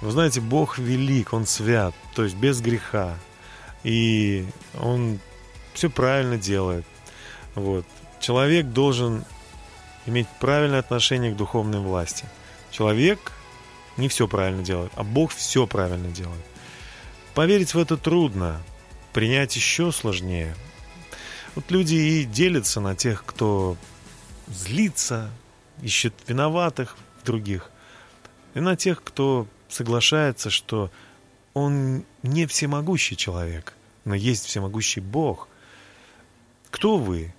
Вы 0.00 0.10
знаете, 0.10 0.40
Бог 0.40 0.78
велик, 0.78 1.34
Он 1.34 1.44
свят, 1.44 1.94
то 2.14 2.24
есть 2.24 2.34
без 2.34 2.62
греха. 2.62 3.18
И 3.84 4.46
Он 4.80 5.18
все 5.74 5.90
правильно 5.90 6.38
делает. 6.38 6.86
Вот. 7.54 7.84
Человек 8.20 8.68
должен 8.68 9.22
иметь 10.06 10.28
правильное 10.40 10.78
отношение 10.78 11.30
к 11.30 11.36
духовной 11.36 11.80
власти. 11.80 12.24
Человек 12.70 13.32
не 13.98 14.08
все 14.08 14.26
правильно 14.26 14.62
делает, 14.62 14.92
а 14.94 15.04
Бог 15.04 15.30
все 15.30 15.66
правильно 15.66 16.08
делает. 16.08 16.46
Поверить 17.34 17.74
в 17.74 17.78
это 17.78 17.98
трудно, 17.98 18.62
принять 19.12 19.54
еще 19.56 19.92
сложнее. 19.92 20.56
Вот 21.56 21.70
люди 21.70 21.94
и 21.94 22.24
делятся 22.24 22.80
на 22.80 22.94
тех, 22.94 23.24
кто 23.24 23.78
злится, 24.46 25.30
ищет 25.82 26.12
виноватых 26.28 26.96
в 27.22 27.26
других, 27.26 27.70
и 28.54 28.60
на 28.60 28.76
тех, 28.76 29.02
кто 29.02 29.48
соглашается, 29.68 30.50
что 30.50 30.90
он 31.54 32.04
не 32.22 32.46
всемогущий 32.46 33.16
человек, 33.16 33.72
но 34.04 34.14
есть 34.14 34.44
всемогущий 34.44 35.00
Бог. 35.00 35.48
Кто 36.70 36.98
вы? 36.98 37.34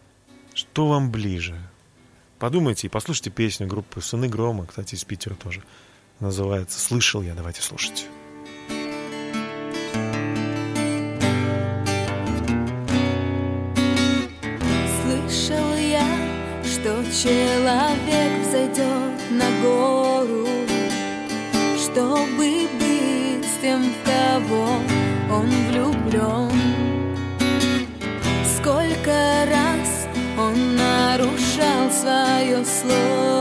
Что 0.56 0.88
вам 0.88 1.12
ближе? 1.12 1.62
Подумайте 2.40 2.88
и 2.88 2.90
послушайте 2.90 3.30
песню 3.30 3.68
группы 3.68 4.02
«Сыны 4.02 4.28
грома», 4.28 4.66
кстати, 4.66 4.96
из 4.96 5.04
Питера 5.04 5.36
тоже. 5.36 5.62
Называется 6.20 6.80
«Слышал 6.80 7.22
я». 7.22 7.36
Давайте 7.36 7.62
слушать. 7.62 8.08
Слышал 15.18 15.76
я, 15.76 16.06
что 16.64 17.04
человек 17.12 18.32
взойдет 18.48 19.16
на 19.32 19.50
гору, 19.64 20.48
чтобы 21.76 22.68
быть 22.80 23.48
тем, 23.62 23.82
в 23.84 23.96
кого 24.06 24.66
он 25.32 25.50
влюблен. 25.70 26.52
Сколько 28.58 29.46
раз 29.50 30.08
он 30.38 30.76
нарушал 30.76 31.90
свое 31.92 32.64
слово, 32.64 33.37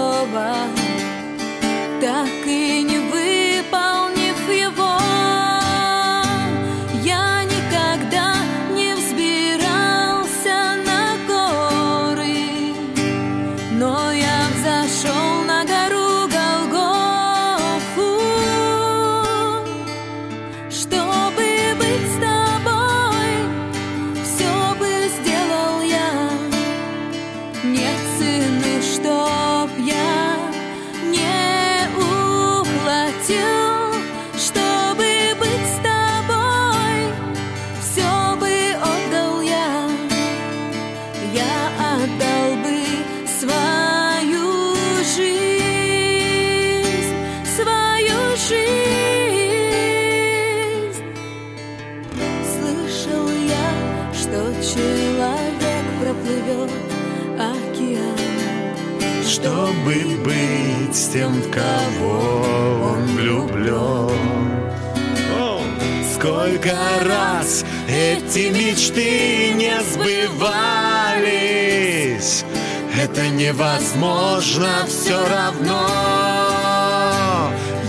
невозможно 73.37 74.87
все 74.87 75.18
равно 75.28 75.87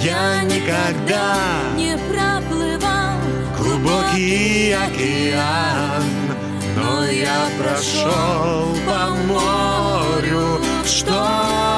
Я 0.02 0.44
никогда 0.44 1.36
Не 1.76 1.98
проплывал 1.98 3.18
глубокий 3.58 4.74
океан 4.74 6.04
Но 6.76 7.06
я 7.06 7.48
прошел 7.58 8.76
по 8.86 9.16
морю 9.26 10.60
Что? 10.86 11.77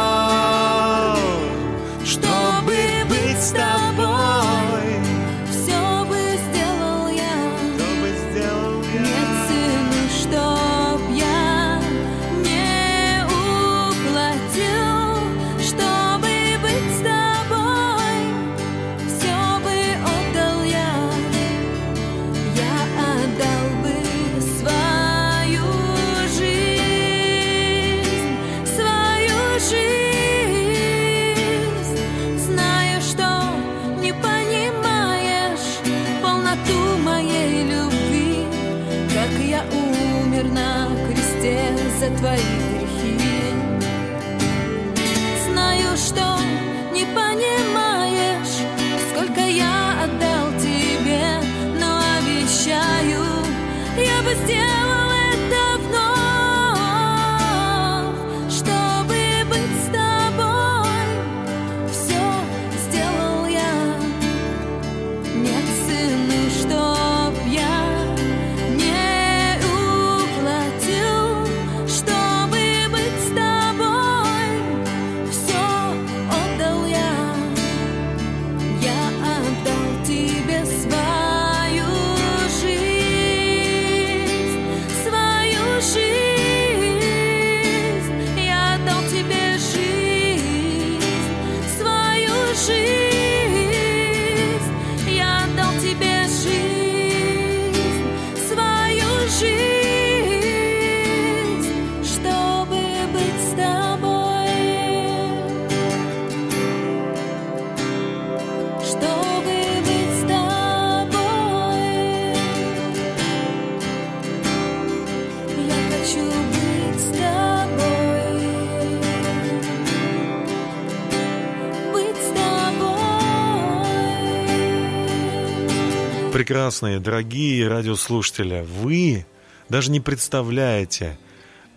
Прекрасные, 126.34 127.00
дорогие 127.00 127.68
радиослушатели, 127.68 128.66
вы 128.68 129.26
даже 129.68 129.92
не 129.92 130.00
представляете, 130.00 131.20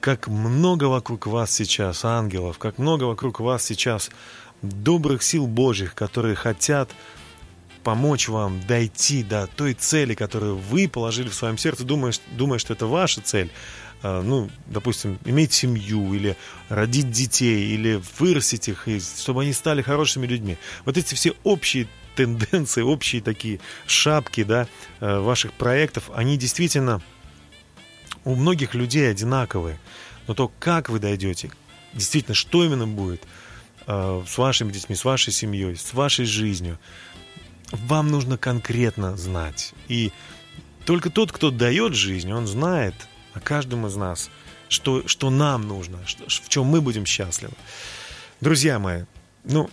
как 0.01 0.29
много 0.29 0.85
вокруг 0.85 1.27
вас 1.27 1.51
сейчас 1.51 2.05
ангелов, 2.05 2.59
как 2.59 2.79
много 2.79 3.05
вокруг 3.05 3.41
вас 3.41 3.65
сейчас 3.65 4.11
добрых 4.63 5.23
сил 5.23 5.47
Божьих, 5.47 5.95
которые 5.95 6.37
хотят 6.37 6.91
помочь 7.83 8.29
вам 8.29 8.61
дойти 8.67 9.23
до 9.23 9.47
той 9.47 9.75
цели, 9.75 10.15
которую 10.15 10.57
вы 10.57 10.89
положили 10.89 11.29
в 11.29 11.35
своем 11.35 11.59
сердце, 11.59 11.85
думая, 11.85 12.13
думая 12.31 12.59
что 12.59 12.73
это 12.73 12.87
ваша 12.87 13.21
цель. 13.21 13.51
А, 14.03 14.21
ну, 14.21 14.51
допустим, 14.67 15.19
иметь 15.25 15.53
семью, 15.53 16.13
или 16.13 16.37
родить 16.69 17.11
детей, 17.11 17.73
или 17.73 18.03
вырастить 18.19 18.69
их, 18.69 18.89
и 18.89 19.01
чтобы 19.01 19.43
они 19.43 19.53
стали 19.53 19.81
хорошими 19.81 20.27
людьми. 20.27 20.59
Вот 20.85 20.97
эти 20.97 21.15
все 21.15 21.35
общие 21.45 21.87
тенденции, 22.17 22.83
общие 22.83 23.23
такие 23.23 23.61
шапки, 23.87 24.43
да, 24.43 24.67
э, 25.01 25.19
ваших 25.19 25.53
проектов, 25.53 26.11
они 26.15 26.37
действительно 26.37 27.01
у 28.25 28.35
многих 28.35 28.75
людей 28.75 29.09
одинаковые. 29.09 29.79
Но 30.27 30.35
то, 30.35 30.51
как 30.59 30.89
вы 30.89 30.99
дойдете, 30.99 31.51
действительно, 31.95 32.35
что 32.35 32.65
именно 32.65 32.87
будет 32.87 33.23
э, 33.87 34.23
с 34.27 34.37
вашими 34.37 34.73
детьми, 34.73 34.97
с 34.97 35.05
вашей 35.05 35.33
семьей, 35.33 35.77
с 35.77 35.95
вашей 35.95 36.25
жизнью, 36.25 36.79
вам 37.71 38.11
нужно 38.11 38.37
конкретно 38.37 39.17
знать. 39.17 39.75
И 39.89 40.13
только 40.85 41.09
тот, 41.09 41.31
кто 41.31 41.51
дает 41.51 41.95
жизнь, 41.95 42.33
он 42.33 42.47
знает 42.47 42.95
о 43.35 43.41
каждом 43.41 43.87
из 43.87 43.97
нас, 43.97 44.31
что, 44.69 45.07
что 45.07 45.31
нам 45.31 45.67
нужно, 45.67 45.99
что, 46.07 46.25
в 46.29 46.49
чем 46.49 46.67
мы 46.67 46.81
будем 46.81 47.07
счастливы. 47.07 47.55
Друзья 48.41 48.79
мои, 48.79 49.05
ну, 49.45 49.71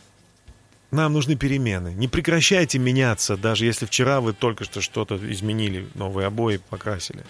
нам 0.92 1.14
нужны 1.14 1.36
перемены. 1.36 1.90
Не 1.90 2.08
прекращайте 2.08 2.80
меняться, 2.80 3.38
даже 3.38 3.66
если 3.66 3.86
вчера 3.86 4.22
вы 4.22 4.34
только 4.34 4.64
что 4.64 4.82
что-то 4.82 5.18
изменили, 5.32 5.88
новые 5.94 6.28
обои 6.28 6.58
покрасили, 6.70 7.24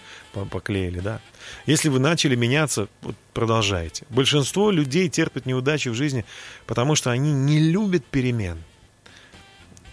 поклеили, 0.49 0.99
да. 0.99 1.19
Если 1.65 1.89
вы 1.89 1.99
начали 1.99 2.35
меняться, 2.35 2.87
вот 3.01 3.15
продолжайте. 3.33 4.05
Большинство 4.09 4.71
людей 4.71 5.09
терпят 5.09 5.45
неудачи 5.45 5.89
в 5.89 5.93
жизни, 5.93 6.25
потому 6.65 6.95
что 6.95 7.11
они 7.11 7.33
не 7.33 7.59
любят 7.59 8.05
перемен. 8.05 8.63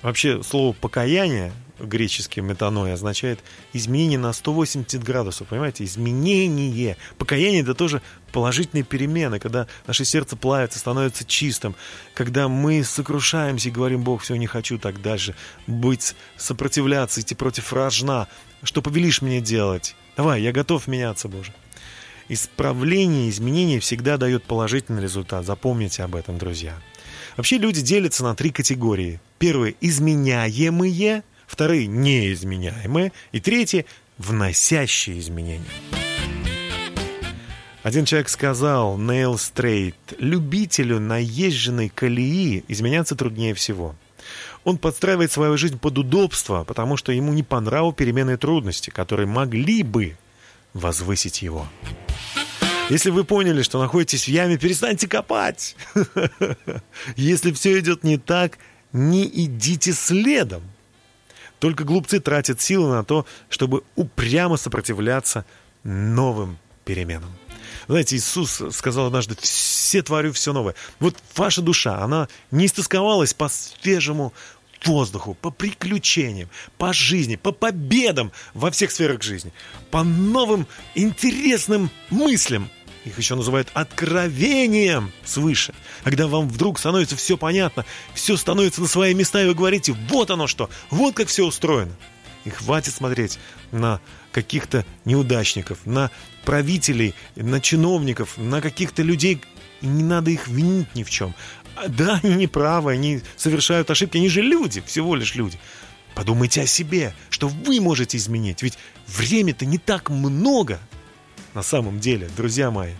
Вообще 0.02 0.42
слово 0.44 0.72
покаяние 0.72 1.52
греческий 1.78 2.40
метаной 2.40 2.92
означает 2.92 3.40
изменение 3.72 4.18
на 4.18 4.32
180 4.32 5.02
градусов, 5.02 5.48
понимаете? 5.48 5.84
Изменение. 5.84 6.96
Покаяние 7.18 7.62
это 7.62 7.74
тоже 7.74 8.02
положительные 8.32 8.84
перемены, 8.84 9.38
когда 9.38 9.66
наше 9.86 10.04
сердце 10.04 10.36
плавится, 10.36 10.78
становится 10.78 11.24
чистым, 11.24 11.74
когда 12.14 12.48
мы 12.48 12.84
сокрушаемся 12.84 13.68
и 13.68 13.72
говорим, 13.72 14.02
Бог, 14.02 14.22
все, 14.22 14.36
не 14.36 14.46
хочу 14.46 14.78
так 14.78 15.00
дальше 15.02 15.34
быть, 15.66 16.14
сопротивляться, 16.36 17.20
идти 17.20 17.34
против 17.34 17.72
рожна. 17.72 18.28
Что 18.62 18.82
повелишь 18.82 19.22
мне 19.22 19.40
делать? 19.40 19.94
Давай, 20.16 20.42
я 20.42 20.52
готов 20.52 20.86
меняться, 20.86 21.28
Боже. 21.28 21.52
Исправление, 22.28 23.30
изменение 23.30 23.78
всегда 23.78 24.16
дает 24.16 24.42
положительный 24.44 25.02
результат. 25.02 25.44
Запомните 25.44 26.02
об 26.02 26.16
этом, 26.16 26.38
друзья. 26.38 26.74
Вообще 27.36 27.58
люди 27.58 27.82
делятся 27.82 28.24
на 28.24 28.34
три 28.34 28.50
категории. 28.50 29.20
Первые– 29.38 29.76
изменяемые, 29.80 31.22
вторые– 31.46 31.86
неизменяемые, 31.88 33.12
и 33.32 33.40
третьи– 33.40 33.86
вносящие 34.18 35.18
изменения. 35.18 35.64
Один 37.82 38.04
человек 38.04 38.28
сказал, 38.28 38.98
Нейл 38.98 39.38
Стрейт, 39.38 39.94
любителю 40.18 40.98
наезженной 40.98 41.88
колеи 41.88 42.64
изменяться 42.66 43.14
труднее 43.14 43.54
всего. 43.54 43.94
Он 44.64 44.78
подстраивает 44.78 45.30
свою 45.30 45.56
жизнь 45.56 45.78
под 45.78 45.96
удобство, 45.96 46.64
потому 46.64 46.96
что 46.96 47.12
ему 47.12 47.32
не 47.32 47.44
по 47.44 47.60
нраву 47.60 47.92
переменные 47.92 48.36
трудности, 48.36 48.90
которые 48.90 49.28
могли 49.28 49.84
бы 49.84 50.16
возвысить 50.74 51.42
его. 51.42 51.68
Если 52.90 53.10
вы 53.10 53.22
поняли, 53.22 53.62
что 53.62 53.80
находитесь 53.80 54.24
в 54.24 54.28
яме, 54.28 54.58
перестаньте 54.58 55.06
копать. 55.06 55.76
Если 57.16 57.52
все 57.52 57.78
идет 57.78 58.02
не 58.02 58.18
так, 58.18 58.58
не 58.92 59.26
идите 59.26 59.92
следом. 59.92 60.62
Только 61.58 61.84
глупцы 61.84 62.20
тратят 62.20 62.60
силы 62.60 62.88
на 62.90 63.04
то, 63.04 63.26
чтобы 63.48 63.82
упрямо 63.94 64.56
сопротивляться 64.56 65.44
новым 65.84 66.58
переменам. 66.84 67.30
Знаете, 67.88 68.16
Иисус 68.16 68.62
сказал 68.72 69.06
однажды, 69.06 69.36
все 69.40 70.02
творю 70.02 70.32
все 70.32 70.52
новое. 70.52 70.74
Вот 70.98 71.16
ваша 71.36 71.62
душа, 71.62 72.02
она 72.02 72.28
не 72.50 72.66
истосковалась 72.66 73.32
по 73.32 73.48
свежему 73.48 74.32
воздуху, 74.84 75.34
по 75.34 75.50
приключениям, 75.50 76.48
по 76.78 76.92
жизни, 76.92 77.36
по 77.36 77.52
победам 77.52 78.32
во 78.54 78.70
всех 78.70 78.90
сферах 78.90 79.22
жизни, 79.22 79.52
по 79.90 80.02
новым 80.02 80.66
интересным 80.94 81.90
мыслям. 82.10 82.70
Их 83.06 83.16
еще 83.18 83.36
называют 83.36 83.68
откровением 83.72 85.12
свыше. 85.24 85.72
Когда 86.02 86.26
вам 86.26 86.48
вдруг 86.48 86.80
становится 86.80 87.14
все 87.14 87.36
понятно, 87.36 87.86
все 88.14 88.36
становится 88.36 88.80
на 88.80 88.88
свои 88.88 89.14
места, 89.14 89.40
и 89.40 89.46
вы 89.46 89.54
говорите, 89.54 89.92
вот 90.10 90.32
оно 90.32 90.48
что, 90.48 90.68
вот 90.90 91.14
как 91.14 91.28
все 91.28 91.44
устроено. 91.46 91.92
И 92.44 92.50
хватит 92.50 92.94
смотреть 92.94 93.38
на 93.70 94.00
каких-то 94.32 94.84
неудачников, 95.04 95.78
на 95.86 96.10
правителей, 96.44 97.14
на 97.36 97.60
чиновников, 97.60 98.36
на 98.38 98.60
каких-то 98.60 99.04
людей. 99.04 99.40
И 99.82 99.86
не 99.86 100.02
надо 100.02 100.32
их 100.32 100.48
винить 100.48 100.92
ни 100.96 101.04
в 101.04 101.10
чем. 101.10 101.32
А, 101.76 101.86
да, 101.86 102.18
они 102.24 102.34
не 102.34 102.46
правы, 102.48 102.90
они 102.90 103.20
совершают 103.36 103.88
ошибки, 103.88 104.16
они 104.16 104.28
же 104.28 104.42
люди, 104.42 104.82
всего 104.84 105.14
лишь 105.14 105.36
люди. 105.36 105.60
Подумайте 106.16 106.62
о 106.62 106.66
себе, 106.66 107.14
что 107.30 107.46
вы 107.46 107.80
можете 107.80 108.16
изменить, 108.16 108.62
ведь 108.62 108.78
время-то 109.06 109.64
не 109.64 109.78
так 109.78 110.10
много– 110.10 110.80
на 111.56 111.62
самом 111.62 112.00
деле, 112.00 112.28
друзья 112.36 112.70
мои. 112.70 112.92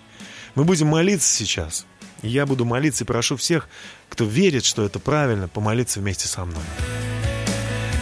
Мы 0.55 0.65
будем 0.65 0.87
молиться 0.87 1.29
сейчас. 1.29 1.85
И 2.23 2.29
я 2.29 2.47
буду 2.47 2.65
молиться 2.65 3.05
и 3.05 3.07
прошу 3.07 3.37
всех, 3.37 3.69
кто 4.09 4.25
верит, 4.25 4.65
что 4.65 4.83
это 4.83 4.99
правильно, 4.99 5.47
помолиться 5.47 6.01
вместе 6.01 6.27
со 6.27 6.47
мной. 6.47 6.63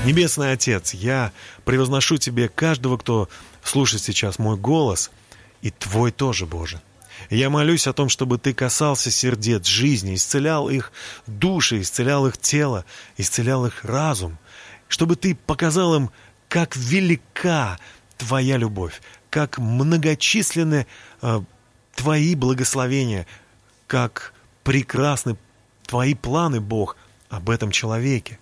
Небесный 0.05 0.53
Отец, 0.53 0.95
я 0.95 1.33
превозношу 1.65 2.19
Тебе 2.19 2.49
каждого, 2.49 2.97
кто 2.99 3.29
слушает 3.65 4.05
сейчас 4.05 4.39
мой 4.39 4.57
голос, 4.57 5.11
и 5.61 5.73
Твой 5.73 6.13
тоже, 6.13 6.47
Боже. 6.47 6.81
Я 7.31 7.51
молюсь 7.51 7.89
о 7.89 7.93
том, 7.93 8.09
чтобы 8.09 8.39
Ты 8.39 8.55
касался 8.55 9.11
сердец 9.11 9.67
жизни, 9.67 10.15
исцелял 10.15 10.69
их 10.69 10.93
души, 11.27 11.81
исцелял 11.81 12.29
их 12.29 12.39
тело, 12.39 12.85
исцелял 13.17 13.67
их 13.67 13.85
разум, 13.85 14.39
чтобы 14.87 15.17
Ты 15.17 15.35
показал 15.35 15.97
им, 15.97 16.11
как 16.49 16.77
велика 16.77 17.77
Твоя 18.19 18.57
любовь, 18.57 19.01
как 19.35 19.59
многочисленны 19.59 20.87
э, 21.21 21.41
Твои 21.97 22.37
благословения, 22.37 23.27
как 23.89 24.33
прекрасны 24.63 25.37
Твои 25.89 26.15
планы, 26.15 26.61
Бог, 26.61 26.97
об 27.31 27.51
этом 27.51 27.73
человеке. 27.73 28.39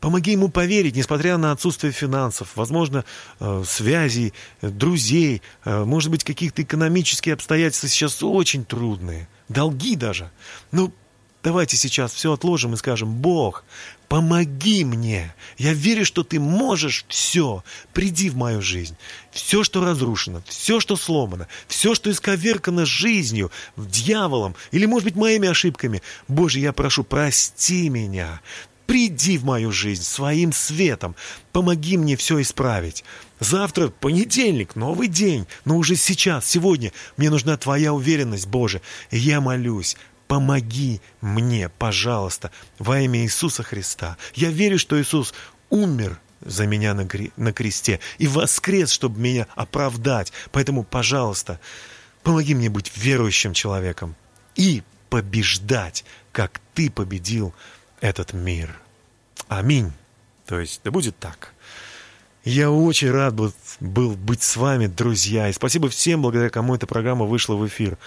Помоги 0.00 0.32
ему 0.32 0.50
поверить, 0.50 0.96
несмотря 0.96 1.38
на 1.38 1.50
отсутствие 1.50 1.94
финансов, 1.94 2.50
возможно, 2.56 3.06
э, 3.40 3.64
связей, 3.66 4.34
друзей, 4.60 5.40
э, 5.64 5.84
может 5.84 6.10
быть, 6.10 6.24
каких-то 6.24 6.60
экономические 6.60 7.32
обстоятельства 7.32 7.88
сейчас 7.88 8.22
очень 8.22 8.66
трудные, 8.66 9.30
долги 9.48 9.96
даже. 9.96 10.30
Ну, 10.72 10.92
Давайте 11.42 11.76
сейчас 11.76 12.12
все 12.12 12.32
отложим 12.32 12.74
и 12.74 12.76
скажем, 12.76 13.12
Бог, 13.14 13.64
помоги 14.08 14.84
мне. 14.84 15.34
Я 15.56 15.72
верю, 15.72 16.04
что 16.04 16.24
ты 16.24 16.40
можешь 16.40 17.04
все. 17.08 17.62
Приди 17.92 18.28
в 18.28 18.36
мою 18.36 18.60
жизнь. 18.60 18.96
Все, 19.30 19.62
что 19.62 19.84
разрушено, 19.84 20.42
все, 20.46 20.80
что 20.80 20.96
сломано, 20.96 21.46
все, 21.68 21.94
что 21.94 22.10
исковеркано 22.10 22.84
жизнью, 22.84 23.52
дьяволом 23.76 24.56
или, 24.72 24.86
может 24.86 25.04
быть, 25.04 25.14
моими 25.14 25.48
ошибками. 25.48 26.02
Боже, 26.26 26.58
я 26.58 26.72
прошу, 26.72 27.04
прости 27.04 27.88
меня. 27.88 28.40
Приди 28.86 29.38
в 29.38 29.44
мою 29.44 29.70
жизнь 29.70 30.02
своим 30.02 30.50
светом. 30.50 31.14
Помоги 31.52 31.96
мне 31.98 32.16
все 32.16 32.40
исправить. 32.40 33.04
Завтра 33.38 33.88
понедельник, 33.88 34.74
новый 34.74 35.08
день. 35.08 35.46
Но 35.66 35.76
уже 35.76 35.94
сейчас, 35.94 36.46
сегодня 36.46 36.92
мне 37.16 37.30
нужна 37.30 37.56
Твоя 37.58 37.92
уверенность, 37.92 38.46
Боже. 38.46 38.80
И 39.10 39.18
я 39.18 39.42
молюсь, 39.42 39.96
помоги 40.28 41.00
мне, 41.20 41.68
пожалуйста, 41.68 42.52
во 42.78 43.00
имя 43.00 43.20
Иисуса 43.22 43.62
Христа. 43.62 44.16
Я 44.34 44.50
верю, 44.50 44.78
что 44.78 45.00
Иисус 45.00 45.34
умер 45.70 46.20
за 46.40 46.66
меня 46.66 46.94
на, 46.94 47.08
на 47.36 47.52
кресте 47.52 47.98
и 48.18 48.28
воскрес, 48.28 48.90
чтобы 48.90 49.18
меня 49.18 49.46
оправдать. 49.56 50.32
Поэтому, 50.52 50.84
пожалуйста, 50.84 51.58
помоги 52.22 52.54
мне 52.54 52.70
быть 52.70 52.92
верующим 52.96 53.54
человеком 53.54 54.14
и 54.54 54.82
побеждать, 55.10 56.04
как 56.30 56.60
ты 56.74 56.90
победил 56.90 57.54
этот 58.00 58.34
мир. 58.34 58.78
Аминь. 59.48 59.92
То 60.46 60.60
есть, 60.60 60.80
да 60.84 60.90
будет 60.90 61.18
так. 61.18 61.52
Я 62.44 62.70
очень 62.70 63.10
рад 63.10 63.34
был, 63.34 63.52
был 63.80 64.14
быть 64.14 64.42
с 64.42 64.56
вами, 64.56 64.86
друзья. 64.86 65.48
И 65.48 65.52
спасибо 65.52 65.88
всем, 65.88 66.22
благодаря 66.22 66.50
кому 66.50 66.74
эта 66.74 66.86
программа 66.86 67.24
вышла 67.24 67.56
в 67.56 67.66
эфир. 67.66 67.98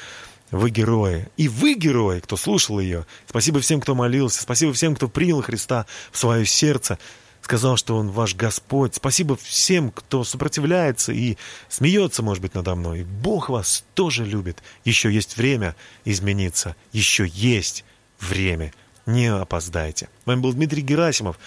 Вы 0.52 0.70
герои. 0.70 1.28
И 1.38 1.48
вы 1.48 1.76
герои, 1.76 2.20
кто 2.20 2.36
слушал 2.36 2.80
ее. 2.80 3.06
Спасибо 3.28 3.62
всем, 3.62 3.80
кто 3.80 3.96
молился. 3.96 4.42
Спасибо 4.42 4.74
всем, 4.74 4.96
кто 4.96 5.08
принял 5.08 5.42
Христа 5.42 5.86
в 6.12 6.18
свое 6.18 6.46
сердце. 6.46 7.00
сказал, 7.42 7.78
что 7.78 7.98
Он 7.98 8.10
ваш 8.12 8.36
Господь. 8.36 8.96
Спасибо 8.96 9.38
всем, 9.38 9.92
кто 9.92 10.24
сопротивляется 10.24 11.14
и 11.14 11.38
смеется, 11.70 12.22
может 12.22 12.42
быть, 12.42 12.54
надо 12.54 12.76
мной. 12.76 13.04
Бог 13.04 13.50
вас 13.50 13.86
тоже 13.96 14.26
любит. 14.26 14.62
Еще 14.84 15.12
есть 15.12 15.38
время 15.38 15.76
измениться. 16.06 16.76
Еще 16.92 17.28
есть 17.28 17.86
время. 18.20 18.74
Не 19.06 19.34
опоздайте. 19.34 20.10
С 20.24 20.28
вами 20.28 20.42
был 20.42 20.54
Дмитрий 20.54 20.82
Герасимов. 20.82 21.40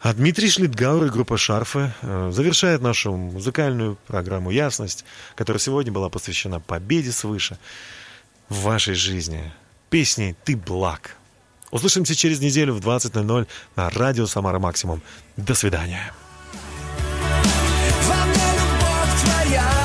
А 0.00 0.14
Дмитрий 0.14 0.48
Шлитгауэр 0.48 1.06
и 1.06 1.10
группа 1.10 1.36
«Шарфы» 1.36 1.92
э, 2.02 2.30
завершает 2.32 2.80
нашу 2.80 3.16
музыкальную 3.16 3.98
программу 4.06 4.50
«Ясность», 4.52 5.04
которая 5.34 5.58
сегодня 5.58 5.90
была 5.90 6.08
посвящена 6.08 6.60
победе 6.60 7.10
свыше 7.10 7.58
в 8.48 8.62
вашей 8.62 8.94
жизни. 8.94 9.52
Песней 9.90 10.34
«Ты 10.44 10.56
благ». 10.56 11.16
Услышимся 11.70 12.14
через 12.14 12.40
неделю 12.40 12.74
в 12.74 12.80
20.00 12.80 13.46
на 13.76 13.90
радио 13.90 14.26
«Самара 14.26 14.58
Максимум». 14.58 15.02
До 15.36 15.54
свидания. 15.54 16.12
Во 18.06 18.24
мне 18.24 18.52
любовь 18.58 19.22
твоя, 19.22 19.77